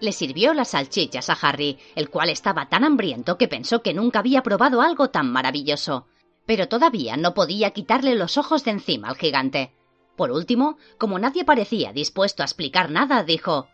[0.00, 4.18] Le sirvió las salchichas a Harry, el cual estaba tan hambriento que pensó que nunca
[4.18, 6.06] había probado algo tan maravilloso.
[6.46, 9.72] Pero todavía no podía quitarle los ojos de encima al gigante.
[10.14, 13.68] Por último, como nadie parecía dispuesto a explicar nada, dijo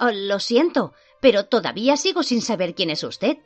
[0.00, 3.38] oh, Lo siento, pero todavía sigo sin saber quién es usted.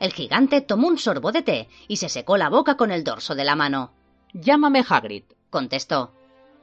[0.00, 3.34] El gigante tomó un sorbo de té y se secó la boca con el dorso
[3.34, 3.92] de la mano.
[4.32, 6.12] Llámame Hagrid, contestó.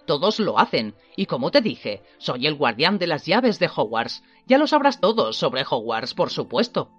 [0.06, 4.24] Todos lo hacen, y como te dije, soy el guardián de las llaves de Hogwarts.
[4.45, 6.91] Ya lo sabrás todo sobre Hogwarts, por supuesto.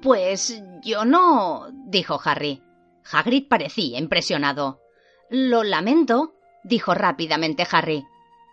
[0.00, 1.66] Pues yo no.
[1.86, 2.62] dijo Harry.
[3.10, 4.80] Hagrid parecía impresionado.
[5.28, 8.04] Lo lamento, dijo rápidamente Harry.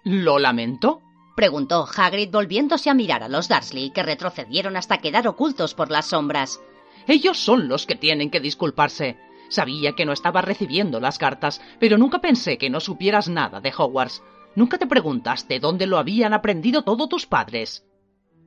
[0.04, 1.02] ¿Lo lamento?
[1.36, 6.08] preguntó Hagrid volviéndose a mirar a los Dursley, que retrocedieron hasta quedar ocultos por las
[6.08, 6.60] sombras.
[7.08, 9.18] Ellos son los que tienen que disculparse.
[9.50, 13.74] Sabía que no estaba recibiendo las cartas, pero nunca pensé que no supieras nada de
[13.76, 14.24] Hogwarts.
[14.56, 17.86] ¿Nunca te preguntaste dónde lo habían aprendido todos tus padres?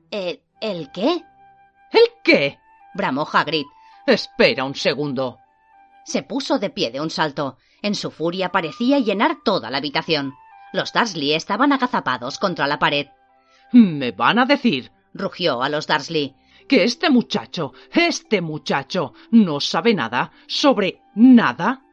[0.09, 1.23] ¿El, ¿El qué?
[1.91, 2.59] ¿El qué?
[2.93, 3.65] bramó Hagrid.
[4.05, 5.37] Espera un segundo.
[6.05, 7.57] Se puso de pie de un salto.
[7.81, 10.33] En su furia parecía llenar toda la habitación.
[10.73, 13.07] Los Dursley estaban agazapados contra la pared.
[13.71, 16.35] Me van a decir, rugió a los Dursley,
[16.67, 21.83] que este muchacho, este muchacho, no sabe nada sobre nada?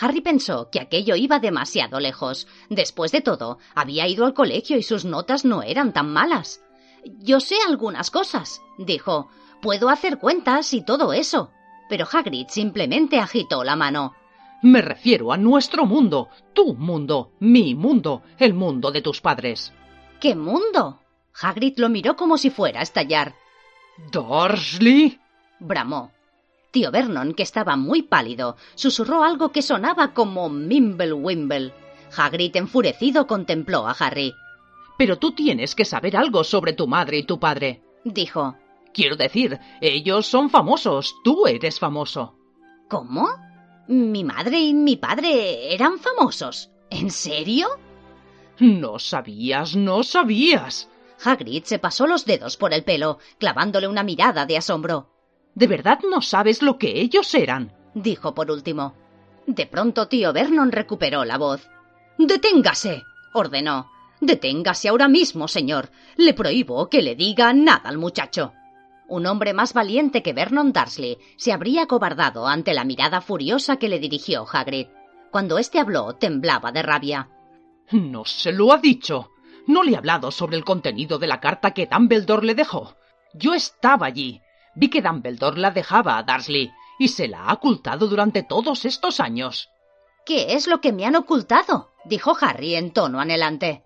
[0.00, 2.48] Harry pensó que aquello iba demasiado lejos.
[2.68, 6.60] Después de todo, había ido al colegio y sus notas no eran tan malas.
[7.04, 9.28] Yo sé algunas cosas, dijo.
[9.60, 11.50] Puedo hacer cuentas y todo eso.
[11.88, 14.14] Pero Hagrid simplemente agitó la mano.
[14.62, 19.72] Me refiero a nuestro mundo, tu mundo, mi mundo, el mundo de tus padres.
[20.20, 21.00] ¿Qué mundo?
[21.40, 23.34] Hagrid lo miró como si fuera a estallar.
[24.10, 25.18] ¿Dursley?
[25.60, 26.12] bramó.
[26.70, 31.72] Tío Vernon, que estaba muy pálido, susurró algo que sonaba como Mimble-Wimble.
[32.16, 34.34] Hagrid, enfurecido, contempló a Harry.
[34.98, 38.56] Pero tú tienes que saber algo sobre tu madre y tu padre, dijo.
[38.92, 42.36] Quiero decir, ellos son famosos, tú eres famoso.
[42.88, 43.28] ¿Cómo?
[43.88, 46.70] ¿Mi madre y mi padre eran famosos?
[46.90, 47.68] ¿En serio?
[48.60, 50.88] No sabías, no sabías.
[51.22, 55.10] Hagrid se pasó los dedos por el pelo, clavándole una mirada de asombro.
[55.54, 57.72] ¿De verdad no sabes lo que ellos eran?
[57.94, 58.94] dijo por último.
[59.46, 61.68] De pronto tío Vernon recuperó la voz.
[62.18, 63.02] Deténgase.
[63.32, 63.90] ordenó.
[64.20, 65.90] Deténgase ahora mismo, señor.
[66.16, 68.52] Le prohíbo que le diga nada al muchacho.
[69.06, 73.88] Un hombre más valiente que Vernon Dursley se habría acobardado ante la mirada furiosa que
[73.88, 74.86] le dirigió Hagrid.
[75.30, 77.28] Cuando éste habló, temblaba de rabia.
[77.92, 79.30] No se lo ha dicho.
[79.66, 82.96] No le he hablado sobre el contenido de la carta que Dumbledore le dejó.
[83.32, 84.42] Yo estaba allí.
[84.74, 89.20] Vi que Dumbledore la dejaba a Dursley y se la ha ocultado durante todos estos
[89.20, 89.70] años.
[90.26, 91.92] ¿Qué es lo que me han ocultado?
[92.04, 93.84] dijo Harry en tono anhelante.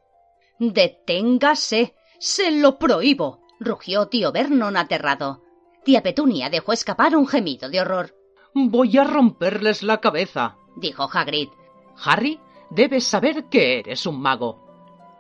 [0.59, 1.95] Deténgase.
[2.19, 3.43] Se lo prohíbo.
[3.61, 5.43] rugió tío Vernon aterrado.
[5.85, 8.15] Tía Petunia dejó escapar un gemido de horror.
[8.55, 11.49] Voy a romperles la cabeza, dijo Hagrid.
[12.05, 14.68] Harry, debes saber que eres un mago.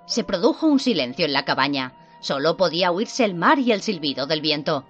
[0.08, 1.92] Se produjo un silencio en la cabaña.
[2.20, 4.86] Solo podía oírse el mar y el silbido del viento.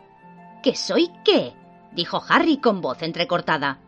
[0.63, 1.55] ¿Qué soy qué?
[1.93, 3.81] dijo Harry con voz entrecortada.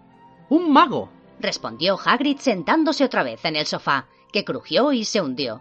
[0.48, 5.60] Un mago, respondió Hagrid sentándose otra vez en el sofá, que crujió y se hundió.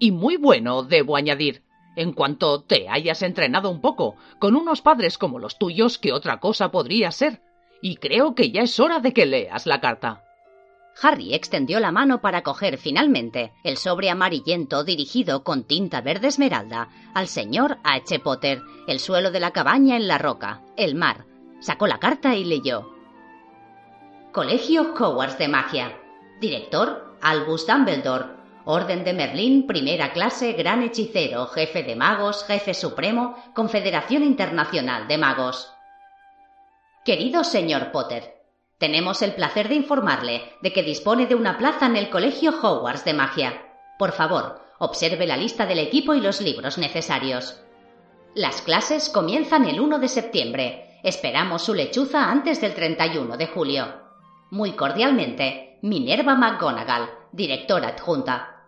[0.00, 1.62] Y muy bueno, debo añadir.
[1.94, 6.40] En cuanto te hayas entrenado un poco, con unos padres como los tuyos, que otra
[6.40, 7.40] cosa podría ser.
[7.80, 10.23] Y creo que ya es hora de que leas la carta.
[11.02, 16.88] Harry extendió la mano para coger finalmente el sobre amarillento dirigido con tinta verde esmeralda
[17.14, 18.20] al señor H.
[18.20, 21.26] Potter, el suelo de la cabaña en la roca, el mar.
[21.60, 22.90] Sacó la carta y leyó.
[24.32, 25.98] Colegio Hogwarts de Magia.
[26.40, 28.44] Director Albus Dumbledore.
[28.66, 35.18] Orden de Merlín, primera clase, gran hechicero, jefe de magos, jefe supremo, Confederación Internacional de
[35.18, 35.70] Magos.
[37.04, 38.33] Querido señor Potter,
[38.84, 43.06] tenemos el placer de informarle de que dispone de una plaza en el Colegio Hogwarts
[43.06, 43.62] de Magia.
[43.98, 47.62] Por favor, observe la lista del equipo y los libros necesarios.
[48.34, 51.00] Las clases comienzan el 1 de septiembre.
[51.02, 53.86] Esperamos su lechuza antes del 31 de julio.
[54.50, 58.66] Muy cordialmente, Minerva McGonagall, directora adjunta.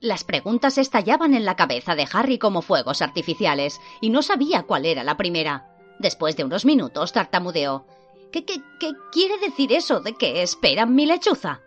[0.00, 4.86] Las preguntas estallaban en la cabeza de Harry como fuegos artificiales, y no sabía cuál
[4.86, 5.66] era la primera.
[5.98, 7.86] Después de unos minutos tartamudeó.
[8.32, 11.60] ¿Qué, qué, qué quiere decir eso de que esperan mi lechuza?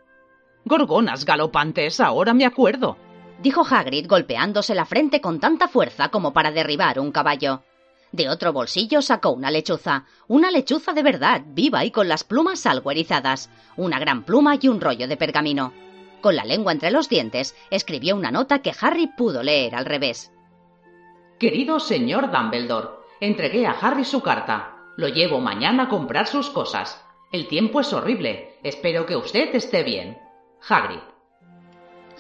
[0.66, 2.98] Gorgonas galopantes, ahora me acuerdo,
[3.42, 7.62] dijo Hagrid golpeándose la frente con tanta fuerza como para derribar un caballo.
[8.12, 12.66] De otro bolsillo sacó una lechuza, una lechuza de verdad, viva y con las plumas
[12.66, 15.72] algo erizadas, una gran pluma y un rollo de pergamino.
[16.22, 20.32] Con la lengua entre los dientes, escribió una nota que Harry pudo leer al revés.
[21.38, 22.88] Querido señor Dumbledore,
[23.20, 24.75] entregué a Harry su carta.
[24.98, 27.02] Lo llevo mañana a comprar sus cosas.
[27.32, 28.58] El tiempo es horrible.
[28.64, 30.18] Espero que usted esté bien.
[30.68, 31.02] Hagrid.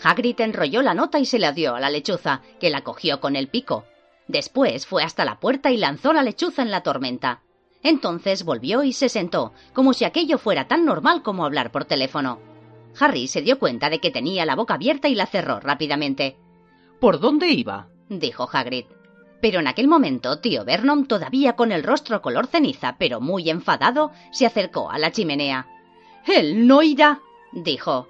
[0.04, 3.36] Hagrid enrolló la nota y se la dio a la lechuza, que la cogió con
[3.36, 3.86] el pico.
[4.28, 7.42] Después fue hasta la puerta y lanzó la lechuza en la tormenta.
[7.82, 12.40] Entonces volvió y se sentó, como si aquello fuera tan normal como hablar por teléfono.
[13.00, 16.38] Harry se dio cuenta de que tenía la boca abierta y la cerró rápidamente.
[17.00, 17.88] ¿Por dónde iba?
[18.10, 18.86] dijo Hagrid.
[19.46, 24.10] Pero en aquel momento tío Vernon, todavía con el rostro color ceniza, pero muy enfadado,
[24.32, 25.68] se acercó a la chimenea.
[26.26, 27.20] Él no irá,
[27.52, 28.08] dijo.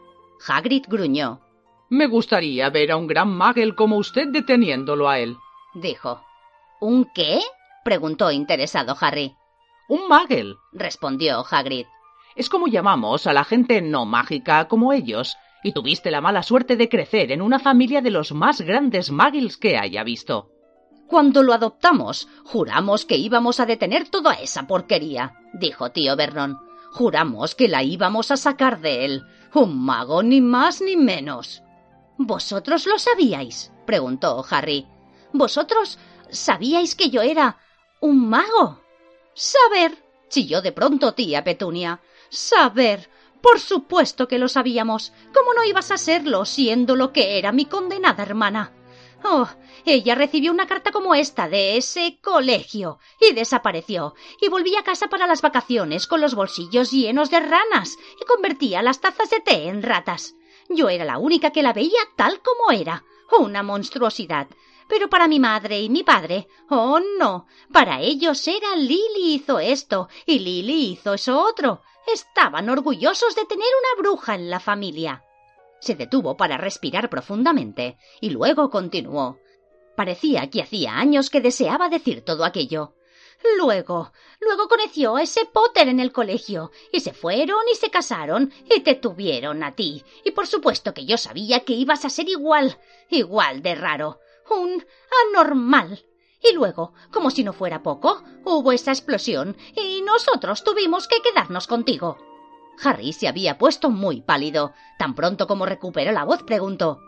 [0.47, 1.41] Hagrid gruñó.
[1.89, 5.35] Me gustaría ver a un gran magel como usted deteniéndolo a él,
[5.73, 6.21] dijo.
[6.79, 7.41] ¿Un qué?
[7.83, 9.35] preguntó interesado Harry.
[9.89, 11.85] Un magel, respondió Hagrid.
[12.37, 16.77] Es como llamamos a la gente no mágica como ellos, y tuviste la mala suerte
[16.77, 20.54] de crecer en una familia de los más grandes muggles que haya visto.
[21.07, 26.59] Cuando lo adoptamos, juramos que íbamos a detener toda esa porquería, dijo tío Vernon.
[26.91, 29.23] Juramos que la íbamos a sacar de él.
[29.53, 31.61] Un mago ni más ni menos.
[32.17, 33.71] ¿Vosotros lo sabíais?
[33.85, 34.87] preguntó Harry.
[35.33, 37.57] ¿Vosotros sabíais que yo era
[37.99, 38.81] un mago?
[39.33, 39.97] Saber,
[40.29, 41.99] chilló de pronto tía Petunia.
[42.29, 43.09] Saber.
[43.41, 45.11] Por supuesto que lo sabíamos.
[45.33, 48.71] ¿Cómo no ibas a serlo siendo lo que era mi condenada hermana?
[49.27, 49.49] Oh,
[49.85, 55.07] ella recibió una carta como esta de ese colegio y desapareció y volví a casa
[55.07, 59.67] para las vacaciones con los bolsillos llenos de ranas y convertía las tazas de té
[59.67, 60.35] en ratas.
[60.69, 63.03] Yo era la única que la veía tal como era,
[63.39, 64.47] una monstruosidad.
[64.87, 70.07] Pero para mi madre y mi padre, oh no, para ellos era Lily hizo esto
[70.27, 71.81] y Lily hizo eso otro.
[72.13, 75.24] Estaban orgullosos de tener una bruja en la familia.
[75.79, 79.39] Se detuvo para respirar profundamente y luego continuó.
[79.95, 82.95] Parecía que hacía años que deseaba decir todo aquello.
[83.57, 88.51] Luego, luego conoció a ese Potter en el colegio, y se fueron y se casaron,
[88.73, 90.03] y te tuvieron a ti.
[90.23, 92.79] Y por supuesto que yo sabía que ibas a ser igual,
[93.09, 94.85] igual de raro, un
[95.29, 96.05] anormal.
[96.41, 101.67] Y luego, como si no fuera poco, hubo esa explosión, y nosotros tuvimos que quedarnos
[101.67, 102.17] contigo.
[102.83, 104.73] Harry se había puesto muy pálido.
[104.97, 106.99] Tan pronto como recuperó la voz, preguntó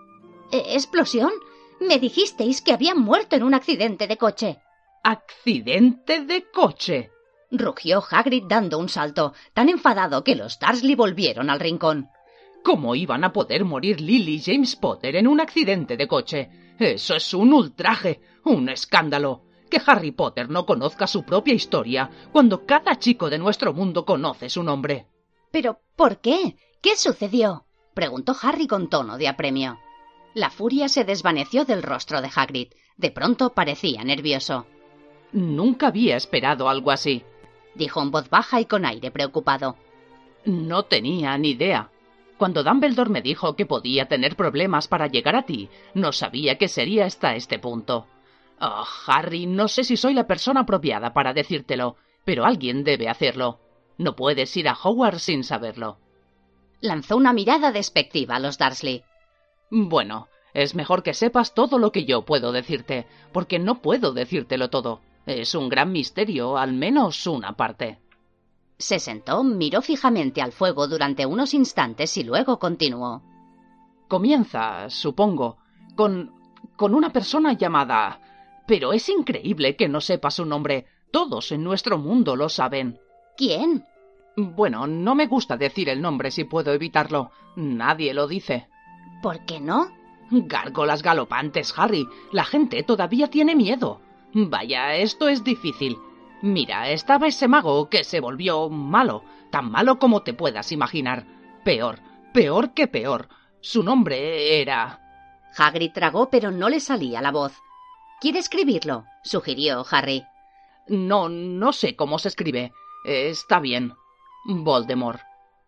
[0.52, 1.32] ¿E-, ¿Explosión?
[1.80, 4.60] Me dijisteis que habían muerto en un accidente de coche.
[5.04, 7.12] ¿Accidente de coche?
[7.52, 12.10] rugió Hagrid dando un salto, tan enfadado que los Dursley volvieron al rincón.
[12.64, 16.50] ¿Cómo iban a poder morir Lily y James Potter en un accidente de coche?
[16.78, 19.44] Eso es un ultraje, un escándalo.
[19.70, 24.50] Que Harry Potter no conozca su propia historia, cuando cada chico de nuestro mundo conoce
[24.50, 25.08] su nombre.
[25.52, 26.58] ¿Pero por qué?
[26.82, 27.66] ¿Qué sucedió?
[27.94, 29.80] preguntó Harry con tono de apremio.
[30.34, 32.70] La furia se desvaneció del rostro de Hagrid.
[32.96, 34.68] De pronto parecía nervioso.
[35.32, 37.24] Nunca había esperado algo así,
[37.76, 39.78] dijo en voz baja y con aire preocupado.
[40.46, 41.90] No tenía ni idea.
[42.38, 46.68] Cuando Dumbledore me dijo que podía tener problemas para llegar a ti, no sabía que
[46.68, 48.06] sería hasta este punto.
[48.60, 53.60] Oh, Harry, no sé si soy la persona apropiada para decírtelo, pero alguien debe hacerlo.
[53.98, 55.98] No puedes ir a Hogwarts sin saberlo.
[56.82, 59.04] Lanzó una mirada despectiva a los Dursley.
[59.72, 64.70] Bueno, es mejor que sepas todo lo que yo puedo decirte, porque no puedo decírtelo
[64.70, 65.02] todo.
[65.26, 68.00] Es un gran misterio, al menos una parte.
[68.78, 73.24] Se sentó, miró fijamente al fuego durante unos instantes y luego continuó.
[74.08, 75.58] Comienza, supongo,
[75.96, 76.32] con.
[76.76, 78.22] con una persona llamada.
[78.68, 80.86] Pero es increíble que no sepa su nombre.
[81.12, 83.00] Todos en nuestro mundo lo saben.
[83.38, 83.86] ¿Quién?
[84.36, 87.32] Bueno, no me gusta decir el nombre si puedo evitarlo.
[87.56, 88.68] Nadie lo dice.
[89.22, 89.92] ¿Por qué no?
[90.30, 92.08] Gárgolas galopantes, Harry.
[92.32, 94.02] La gente todavía tiene miedo.
[94.34, 95.98] Vaya, esto es difícil.
[96.42, 101.26] Mira, estaba ese mago que se volvió malo, tan malo como te puedas imaginar.
[101.64, 102.00] Peor,
[102.34, 103.30] peor que peor.
[103.62, 105.02] Su nombre era.
[105.58, 107.54] Hagrid tragó, pero no le salía la voz.
[108.20, 109.06] ¿Quiere escribirlo?
[109.24, 110.24] sugirió Harry.
[110.88, 112.72] No, no sé cómo se escribe.
[113.08, 113.94] Está bien.
[114.44, 115.22] Voldemort.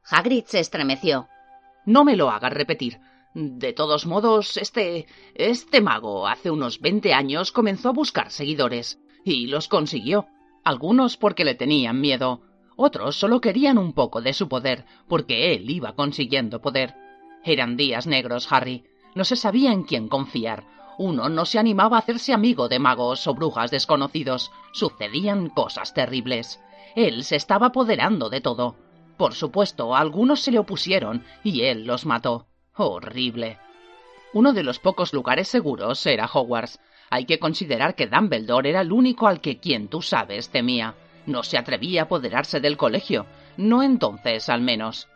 [0.03, 1.29] Hagrid se estremeció.
[1.85, 2.99] No me lo hagas repetir.
[3.33, 5.07] De todos modos, este.
[5.35, 8.99] este mago hace unos veinte años comenzó a buscar seguidores.
[9.23, 10.27] Y los consiguió.
[10.65, 12.41] Algunos porque le tenían miedo.
[12.75, 16.93] Otros solo querían un poco de su poder, porque él iba consiguiendo poder.
[17.45, 18.83] Eran días negros, Harry.
[19.15, 20.65] No se sabía en quién confiar.
[20.97, 24.51] Uno no se animaba a hacerse amigo de magos o brujas desconocidos.
[24.73, 26.59] Sucedían cosas terribles.
[26.95, 28.75] Él se estaba apoderando de todo.
[29.17, 32.47] Por supuesto, algunos se le opusieron y él los mató.
[32.75, 33.57] Horrible.
[34.33, 36.79] Uno de los pocos lugares seguros era Hogwarts.
[37.09, 40.95] Hay que considerar que Dumbledore era el único al que quien tú sabes temía.
[41.25, 43.25] No se atrevía a apoderarse del colegio,
[43.57, 45.07] no entonces al menos.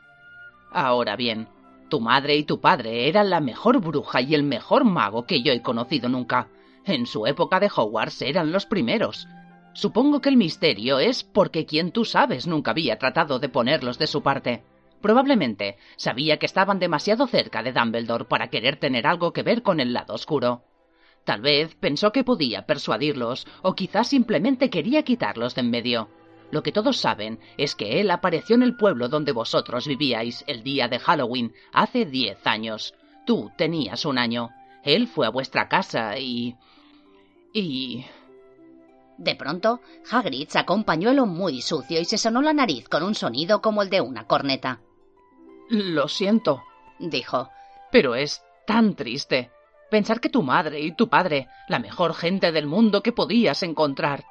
[0.71, 1.47] Ahora bien,
[1.89, 5.53] tu madre y tu padre eran la mejor bruja y el mejor mago que yo
[5.53, 6.49] he conocido nunca.
[6.86, 9.28] En su época de Hogwarts eran los primeros.
[9.74, 14.07] Supongo que el misterio es porque quien tú sabes nunca había tratado de ponerlos de
[14.07, 14.63] su parte.
[15.01, 19.80] Probablemente sabía que estaban demasiado cerca de Dumbledore para querer tener algo que ver con
[19.80, 20.63] el lado oscuro.
[21.26, 26.09] Tal vez pensó que podía persuadirlos, o quizás simplemente quería quitarlos de en medio.
[26.51, 30.63] Lo que todos saben es que él apareció en el pueblo donde vosotros vivíais el
[30.63, 32.93] día de Halloween hace diez años.
[33.26, 34.51] Tú tenías un año.
[34.84, 36.55] Él fue a vuestra casa y.
[37.53, 38.05] y.
[39.18, 43.16] De pronto, Hagrid sacó un pañuelo muy sucio y se sonó la nariz con un
[43.16, 44.82] sonido como el de una corneta.
[45.70, 46.64] Lo siento,
[46.99, 47.49] dijo.
[47.91, 49.51] Pero es tan triste.
[49.91, 54.26] Pensar que tu madre y tu padre, la mejor gente del mundo que podías encontrar,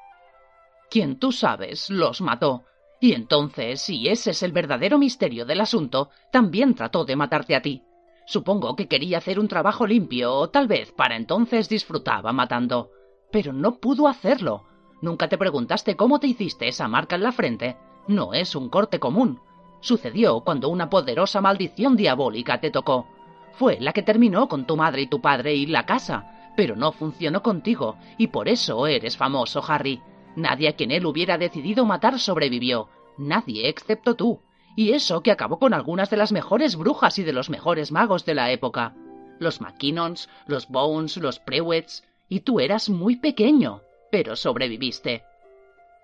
[0.93, 2.65] quien tú sabes, los mató.
[3.01, 7.63] Y entonces, si ese es el verdadero misterio del asunto, también trató de matarte a
[7.63, 7.83] ti.
[8.27, 12.91] Supongo que quería hacer un trabajo limpio, o tal vez para entonces disfrutaba matando.
[13.31, 14.67] Pero no pudo hacerlo.
[15.03, 17.77] ¿Nunca te preguntaste cómo te hiciste esa marca en la frente?
[18.07, 19.41] No es un corte común.
[19.81, 23.09] Sucedió cuando una poderosa maldición diabólica te tocó.
[23.55, 26.93] Fue la que terminó con tu madre y tu padre y la casa, pero no
[26.93, 30.01] funcionó contigo, y por eso eres famoso, Harry.
[30.37, 32.89] Nadie a quien él hubiera decidido matar sobrevivió.
[33.19, 34.41] Nadie excepto tú.
[34.77, 38.25] Y eso que acabó con algunas de las mejores brujas y de los mejores magos
[38.25, 38.95] de la época.
[39.41, 42.05] Los McKinnons, los Bones, los Prewets.
[42.29, 43.83] Y tú eras muy pequeño
[44.13, 45.25] pero sobreviviste.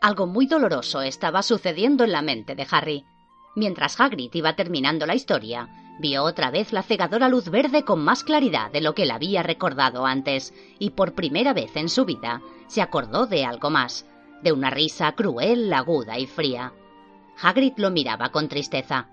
[0.00, 3.04] Algo muy doloroso estaba sucediendo en la mente de Harry.
[3.54, 5.68] Mientras Hagrid iba terminando la historia,
[6.00, 9.42] vio otra vez la cegadora luz verde con más claridad de lo que la había
[9.42, 14.06] recordado antes, y por primera vez en su vida se acordó de algo más,
[14.42, 16.72] de una risa cruel, aguda y fría.
[17.42, 19.08] Hagrid lo miraba con tristeza.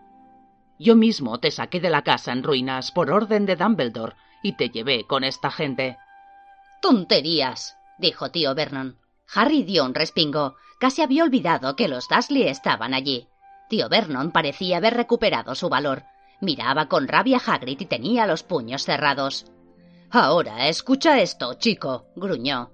[0.79, 4.69] Yo mismo te saqué de la casa en ruinas por orden de Dumbledore y te
[4.69, 5.97] llevé con esta gente.
[6.81, 8.97] Tonterías, dijo tío Vernon.
[9.33, 10.55] Harry dio un respingo.
[10.79, 13.27] Casi había olvidado que los Dursley estaban allí.
[13.69, 16.03] Tío Vernon parecía haber recuperado su valor.
[16.41, 19.45] Miraba con rabia a Hagrid y tenía los puños cerrados.
[20.11, 22.71] Ahora, escucha esto, chico, gruñó.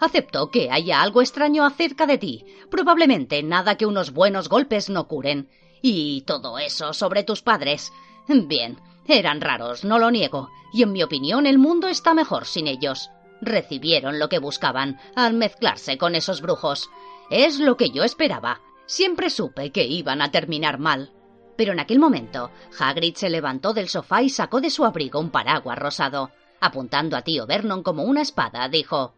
[0.00, 5.06] Acepto que haya algo extraño acerca de ti, probablemente nada que unos buenos golpes no
[5.06, 5.48] curen.
[5.80, 7.92] Y todo eso sobre tus padres.
[8.26, 12.66] Bien, eran raros, no lo niego, y en mi opinión el mundo está mejor sin
[12.66, 13.10] ellos
[13.42, 16.88] recibieron lo que buscaban al mezclarse con esos brujos.
[17.28, 18.62] Es lo que yo esperaba.
[18.86, 21.12] Siempre supe que iban a terminar mal.
[21.56, 25.30] Pero en aquel momento, Hagrid se levantó del sofá y sacó de su abrigo un
[25.30, 26.30] paraguas rosado.
[26.60, 29.14] Apuntando a tío Vernon como una espada, dijo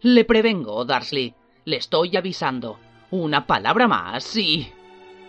[0.00, 1.34] Le prevengo, Darsley.
[1.64, 2.78] Le estoy avisando.
[3.10, 4.72] Una palabra más y...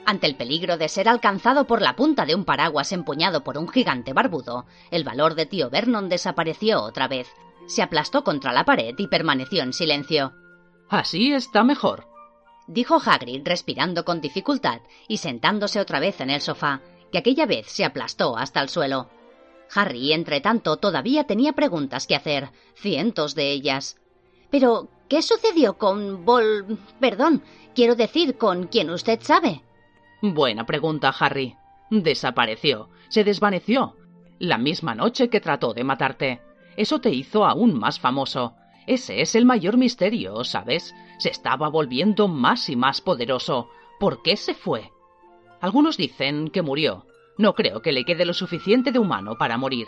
[0.06, 3.68] Ante el peligro de ser alcanzado por la punta de un paraguas empuñado por un
[3.68, 7.28] gigante barbudo, el valor de tío Vernon desapareció otra vez.
[7.68, 10.34] Se aplastó contra la pared y permaneció en silencio.
[10.90, 12.08] Así está mejor,
[12.68, 17.68] dijo Hagrid respirando con dificultad y sentándose otra vez en el sofá, que aquella vez
[17.68, 19.10] se aplastó hasta el suelo.
[19.74, 23.98] Harry, entre tanto, todavía tenía preguntas que hacer, cientos de ellas.
[24.52, 26.78] Pero, ¿qué sucedió con Vol...
[27.00, 27.42] perdón,
[27.74, 29.64] quiero decir, con quien usted sabe?
[30.22, 31.56] Buena pregunta, Harry.
[31.90, 33.96] Desapareció, se desvaneció.
[34.38, 36.42] La misma noche que trató de matarte.
[36.78, 38.54] Eso te hizo aún más famoso.
[38.88, 40.94] Ese es el mayor misterio, ¿sabes?
[41.18, 43.70] Se estaba volviendo más y más poderoso.
[44.00, 44.92] ¿Por qué se fue?
[45.62, 47.06] Algunos dicen que murió.
[47.38, 49.88] No creo que le quede lo suficiente de humano para morir.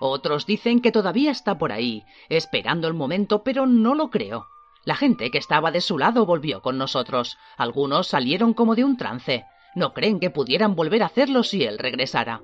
[0.00, 4.46] Otros dicen que todavía está por ahí, esperando el momento, pero no lo creo.
[4.84, 7.36] La gente que estaba de su lado volvió con nosotros.
[7.56, 9.44] Algunos salieron como de un trance.
[9.74, 12.42] No creen que pudieran volver a hacerlo si él regresara.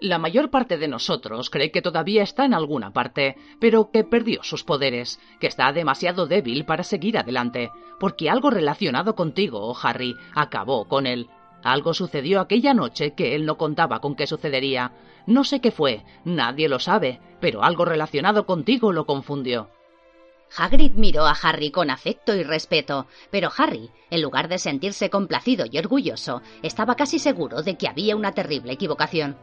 [0.00, 4.42] La mayor parte de nosotros cree que todavía está en alguna parte, pero que perdió
[4.42, 7.70] sus poderes, que está demasiado débil para seguir adelante,
[8.00, 11.28] porque algo relacionado contigo, Harry, acabó con él.
[11.62, 14.92] Algo sucedió aquella noche que él no contaba con que sucedería.
[15.26, 19.70] No sé qué fue, nadie lo sabe, pero algo relacionado contigo lo confundió.
[20.56, 25.64] Hagrid miró a Harry con afecto y respeto, pero Harry, en lugar de sentirse complacido
[25.70, 29.36] y orgulloso, estaba casi seguro de que había una terrible equivocación.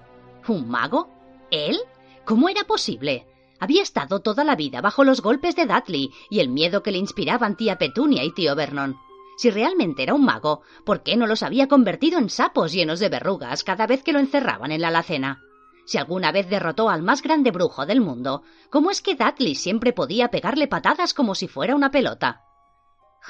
[0.47, 1.09] ¿Un mago?
[1.51, 1.79] ¿Él?
[2.25, 3.27] ¿Cómo era posible?
[3.59, 6.97] Había estado toda la vida bajo los golpes de Dudley y el miedo que le
[6.97, 8.97] inspiraban tía Petunia y tío Vernon.
[9.37, 13.09] Si realmente era un mago, ¿por qué no los había convertido en sapos llenos de
[13.09, 15.41] verrugas cada vez que lo encerraban en la alacena?
[15.85, 19.93] Si alguna vez derrotó al más grande brujo del mundo, ¿cómo es que Dudley siempre
[19.93, 22.43] podía pegarle patadas como si fuera una pelota?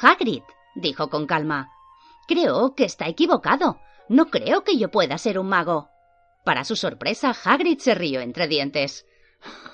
[0.02, 0.44] Hagrid,
[0.76, 1.70] dijo con calma.
[2.28, 3.80] Creo que está equivocado.
[4.10, 5.91] No creo que yo pueda ser un mago.
[6.44, 9.06] Para su sorpresa, Hagrid se rió entre dientes.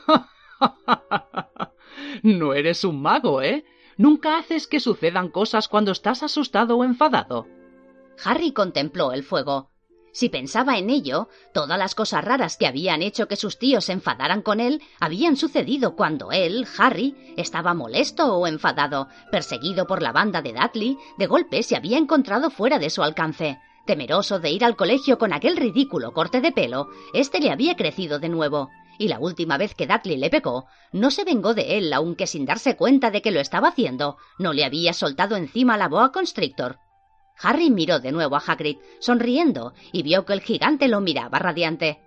[2.24, 3.66] no eres un mago, ¿eh?
[3.98, 7.48] Nunca haces que sucedan cosas cuando estás asustado o enfadado.
[8.24, 9.72] Harry contempló el fuego.
[10.12, 13.94] Si pensaba en ello, todas las cosas raras que habían hecho que sus tíos se
[13.94, 20.12] enfadaran con él habían sucedido cuando él, Harry, estaba molesto o enfadado, perseguido por la
[20.12, 23.60] banda de Dudley, de golpe se había encontrado fuera de su alcance.
[23.88, 28.20] Temeroso de ir al colegio con aquel ridículo corte de pelo, este le había crecido
[28.20, 28.70] de nuevo,
[29.00, 32.46] y la última vez que Dudley le pecó, no se vengó de él, aunque sin
[32.46, 36.80] darse cuenta de que lo estaba haciendo, no le había soltado encima la boa constrictor.
[37.42, 42.02] Harry miró de nuevo a Hagrid, sonriendo, y vio que el gigante lo miraba radiante.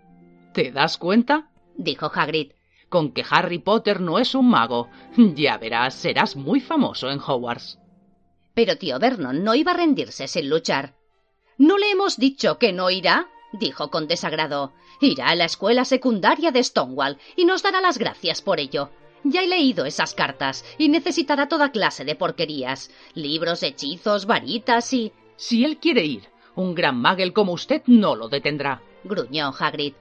[0.53, 1.49] ¿Te das cuenta?
[1.77, 2.53] dijo Hagrid.
[2.91, 4.91] Con que Harry Potter no es un mago.
[5.17, 7.79] Ya verás, serás muy famoso en Hogwarts.
[8.53, 11.00] Pero tío Vernon no iba a rendirse sin luchar.
[11.61, 13.29] ¿No le hemos dicho que no irá?
[13.53, 14.73] dijo con desagrado.
[14.99, 18.89] Irá a la escuela secundaria de Stonewall y nos dará las gracias por ello.
[19.25, 22.91] Ya he leído esas cartas y necesitará toda clase de porquerías.
[23.13, 25.13] Libros, hechizos, varitas y.
[25.37, 28.81] Si él quiere ir, un gran magel como usted no lo detendrá.
[29.05, 29.93] gruñó Hagrid.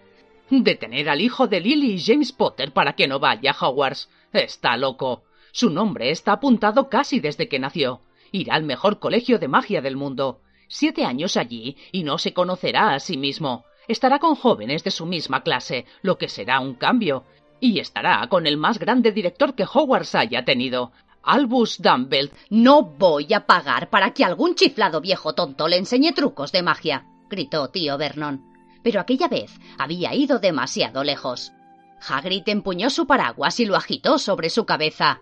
[0.49, 4.07] Detener al hijo de Lily y James Potter para que no vaya a Hogwarts.
[4.31, 5.25] Está loco.
[5.51, 7.99] Su nombre está apuntado casi desde que nació.
[8.31, 10.39] Irá al mejor colegio de magia del mundo.
[10.71, 13.65] Siete años allí y no se conocerá a sí mismo.
[13.87, 17.25] Estará con jóvenes de su misma clase, lo que será un cambio.
[17.59, 20.91] Y estará con el más grande director que Hogwarts haya tenido,
[21.23, 22.31] Albus Dumbledore.
[22.51, 27.07] No voy a pagar para que algún chiflado viejo tonto le enseñe trucos de magia,
[27.29, 28.45] gritó tío Vernon.
[28.83, 31.51] Pero aquella vez había ido demasiado lejos.
[32.07, 35.21] Hagrid empuñó su paraguas y lo agitó sobre su cabeza.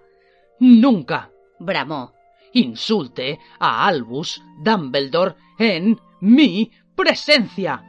[0.59, 1.31] Nunca.
[1.57, 2.16] bramó.
[2.57, 7.83] Insulte a Albus Dumbledore en mi presencia.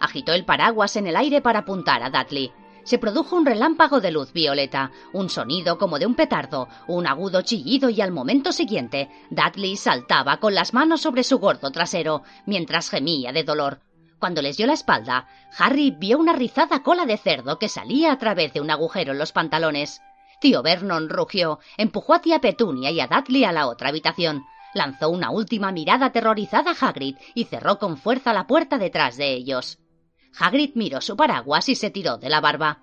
[0.00, 2.52] Agitó el paraguas en el aire para apuntar a Dudley
[2.84, 7.40] se produjo un relámpago de luz violeta, un sonido como de un petardo, un agudo
[7.40, 12.90] chillido y al momento siguiente, Dudley saltaba con las manos sobre su gordo trasero, mientras
[12.90, 13.80] gemía de dolor.
[14.18, 15.26] Cuando les dio la espalda,
[15.58, 19.18] Harry vio una rizada cola de cerdo que salía a través de un agujero en
[19.18, 20.02] los pantalones.
[20.40, 25.08] Tío Vernon rugió, empujó a tía Petunia y a Dudley a la otra habitación, lanzó
[25.08, 29.78] una última mirada aterrorizada a Hagrid y cerró con fuerza la puerta detrás de ellos.
[30.38, 32.82] Hagrid miró su paraguas y se tiró de la barba.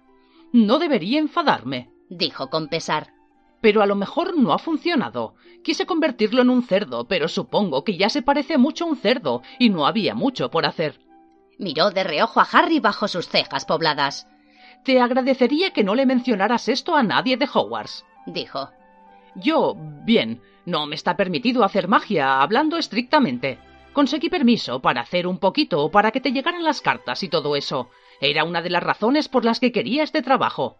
[0.53, 3.13] No debería enfadarme, dijo con pesar.
[3.61, 5.35] Pero a lo mejor no ha funcionado.
[5.63, 9.43] Quise convertirlo en un cerdo, pero supongo que ya se parece mucho a un cerdo
[9.59, 10.99] y no había mucho por hacer.
[11.59, 14.27] Miró de reojo a Harry bajo sus cejas pobladas.
[14.83, 18.69] Te agradecería que no le mencionaras esto a nadie de Hogwarts, dijo.
[19.35, 23.59] Yo, bien, no me está permitido hacer magia, hablando estrictamente.
[23.93, 27.89] Conseguí permiso para hacer un poquito, para que te llegaran las cartas y todo eso.
[28.19, 30.77] Era una de las razones por las que quería este trabajo.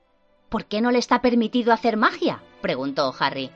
[0.49, 2.41] ¿Por qué no le está permitido hacer magia?
[2.61, 3.51] preguntó Harry.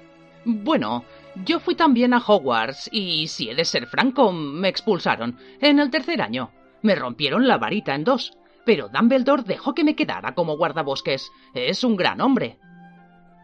[0.45, 1.03] Bueno,
[1.43, 5.89] yo fui también a Hogwarts y, si he de ser franco, me expulsaron en el
[5.89, 6.51] tercer año.
[6.83, 11.31] Me rompieron la varita en dos, pero Dumbledore dejó que me quedara como guardabosques.
[11.53, 12.57] Es un gran hombre.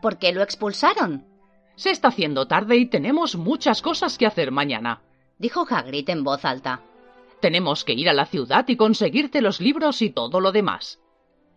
[0.02, 1.26] ¿Por qué lo expulsaron?
[1.76, 5.02] Se está haciendo tarde y tenemos muchas cosas que hacer mañana,
[5.38, 6.82] dijo Hagrid en voz alta.
[7.40, 11.00] Tenemos que ir a la ciudad y conseguirte los libros y todo lo demás.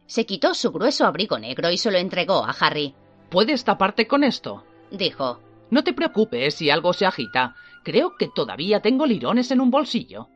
[0.07, 2.95] Se quitó su grueso abrigo negro y se lo entregó a Harry.
[3.31, 4.65] ¿Puedes taparte con esto?
[4.91, 5.41] dijo.
[5.71, 7.57] No te preocupes si algo se agita.
[7.83, 10.29] Creo que todavía tengo lirones en un bolsillo.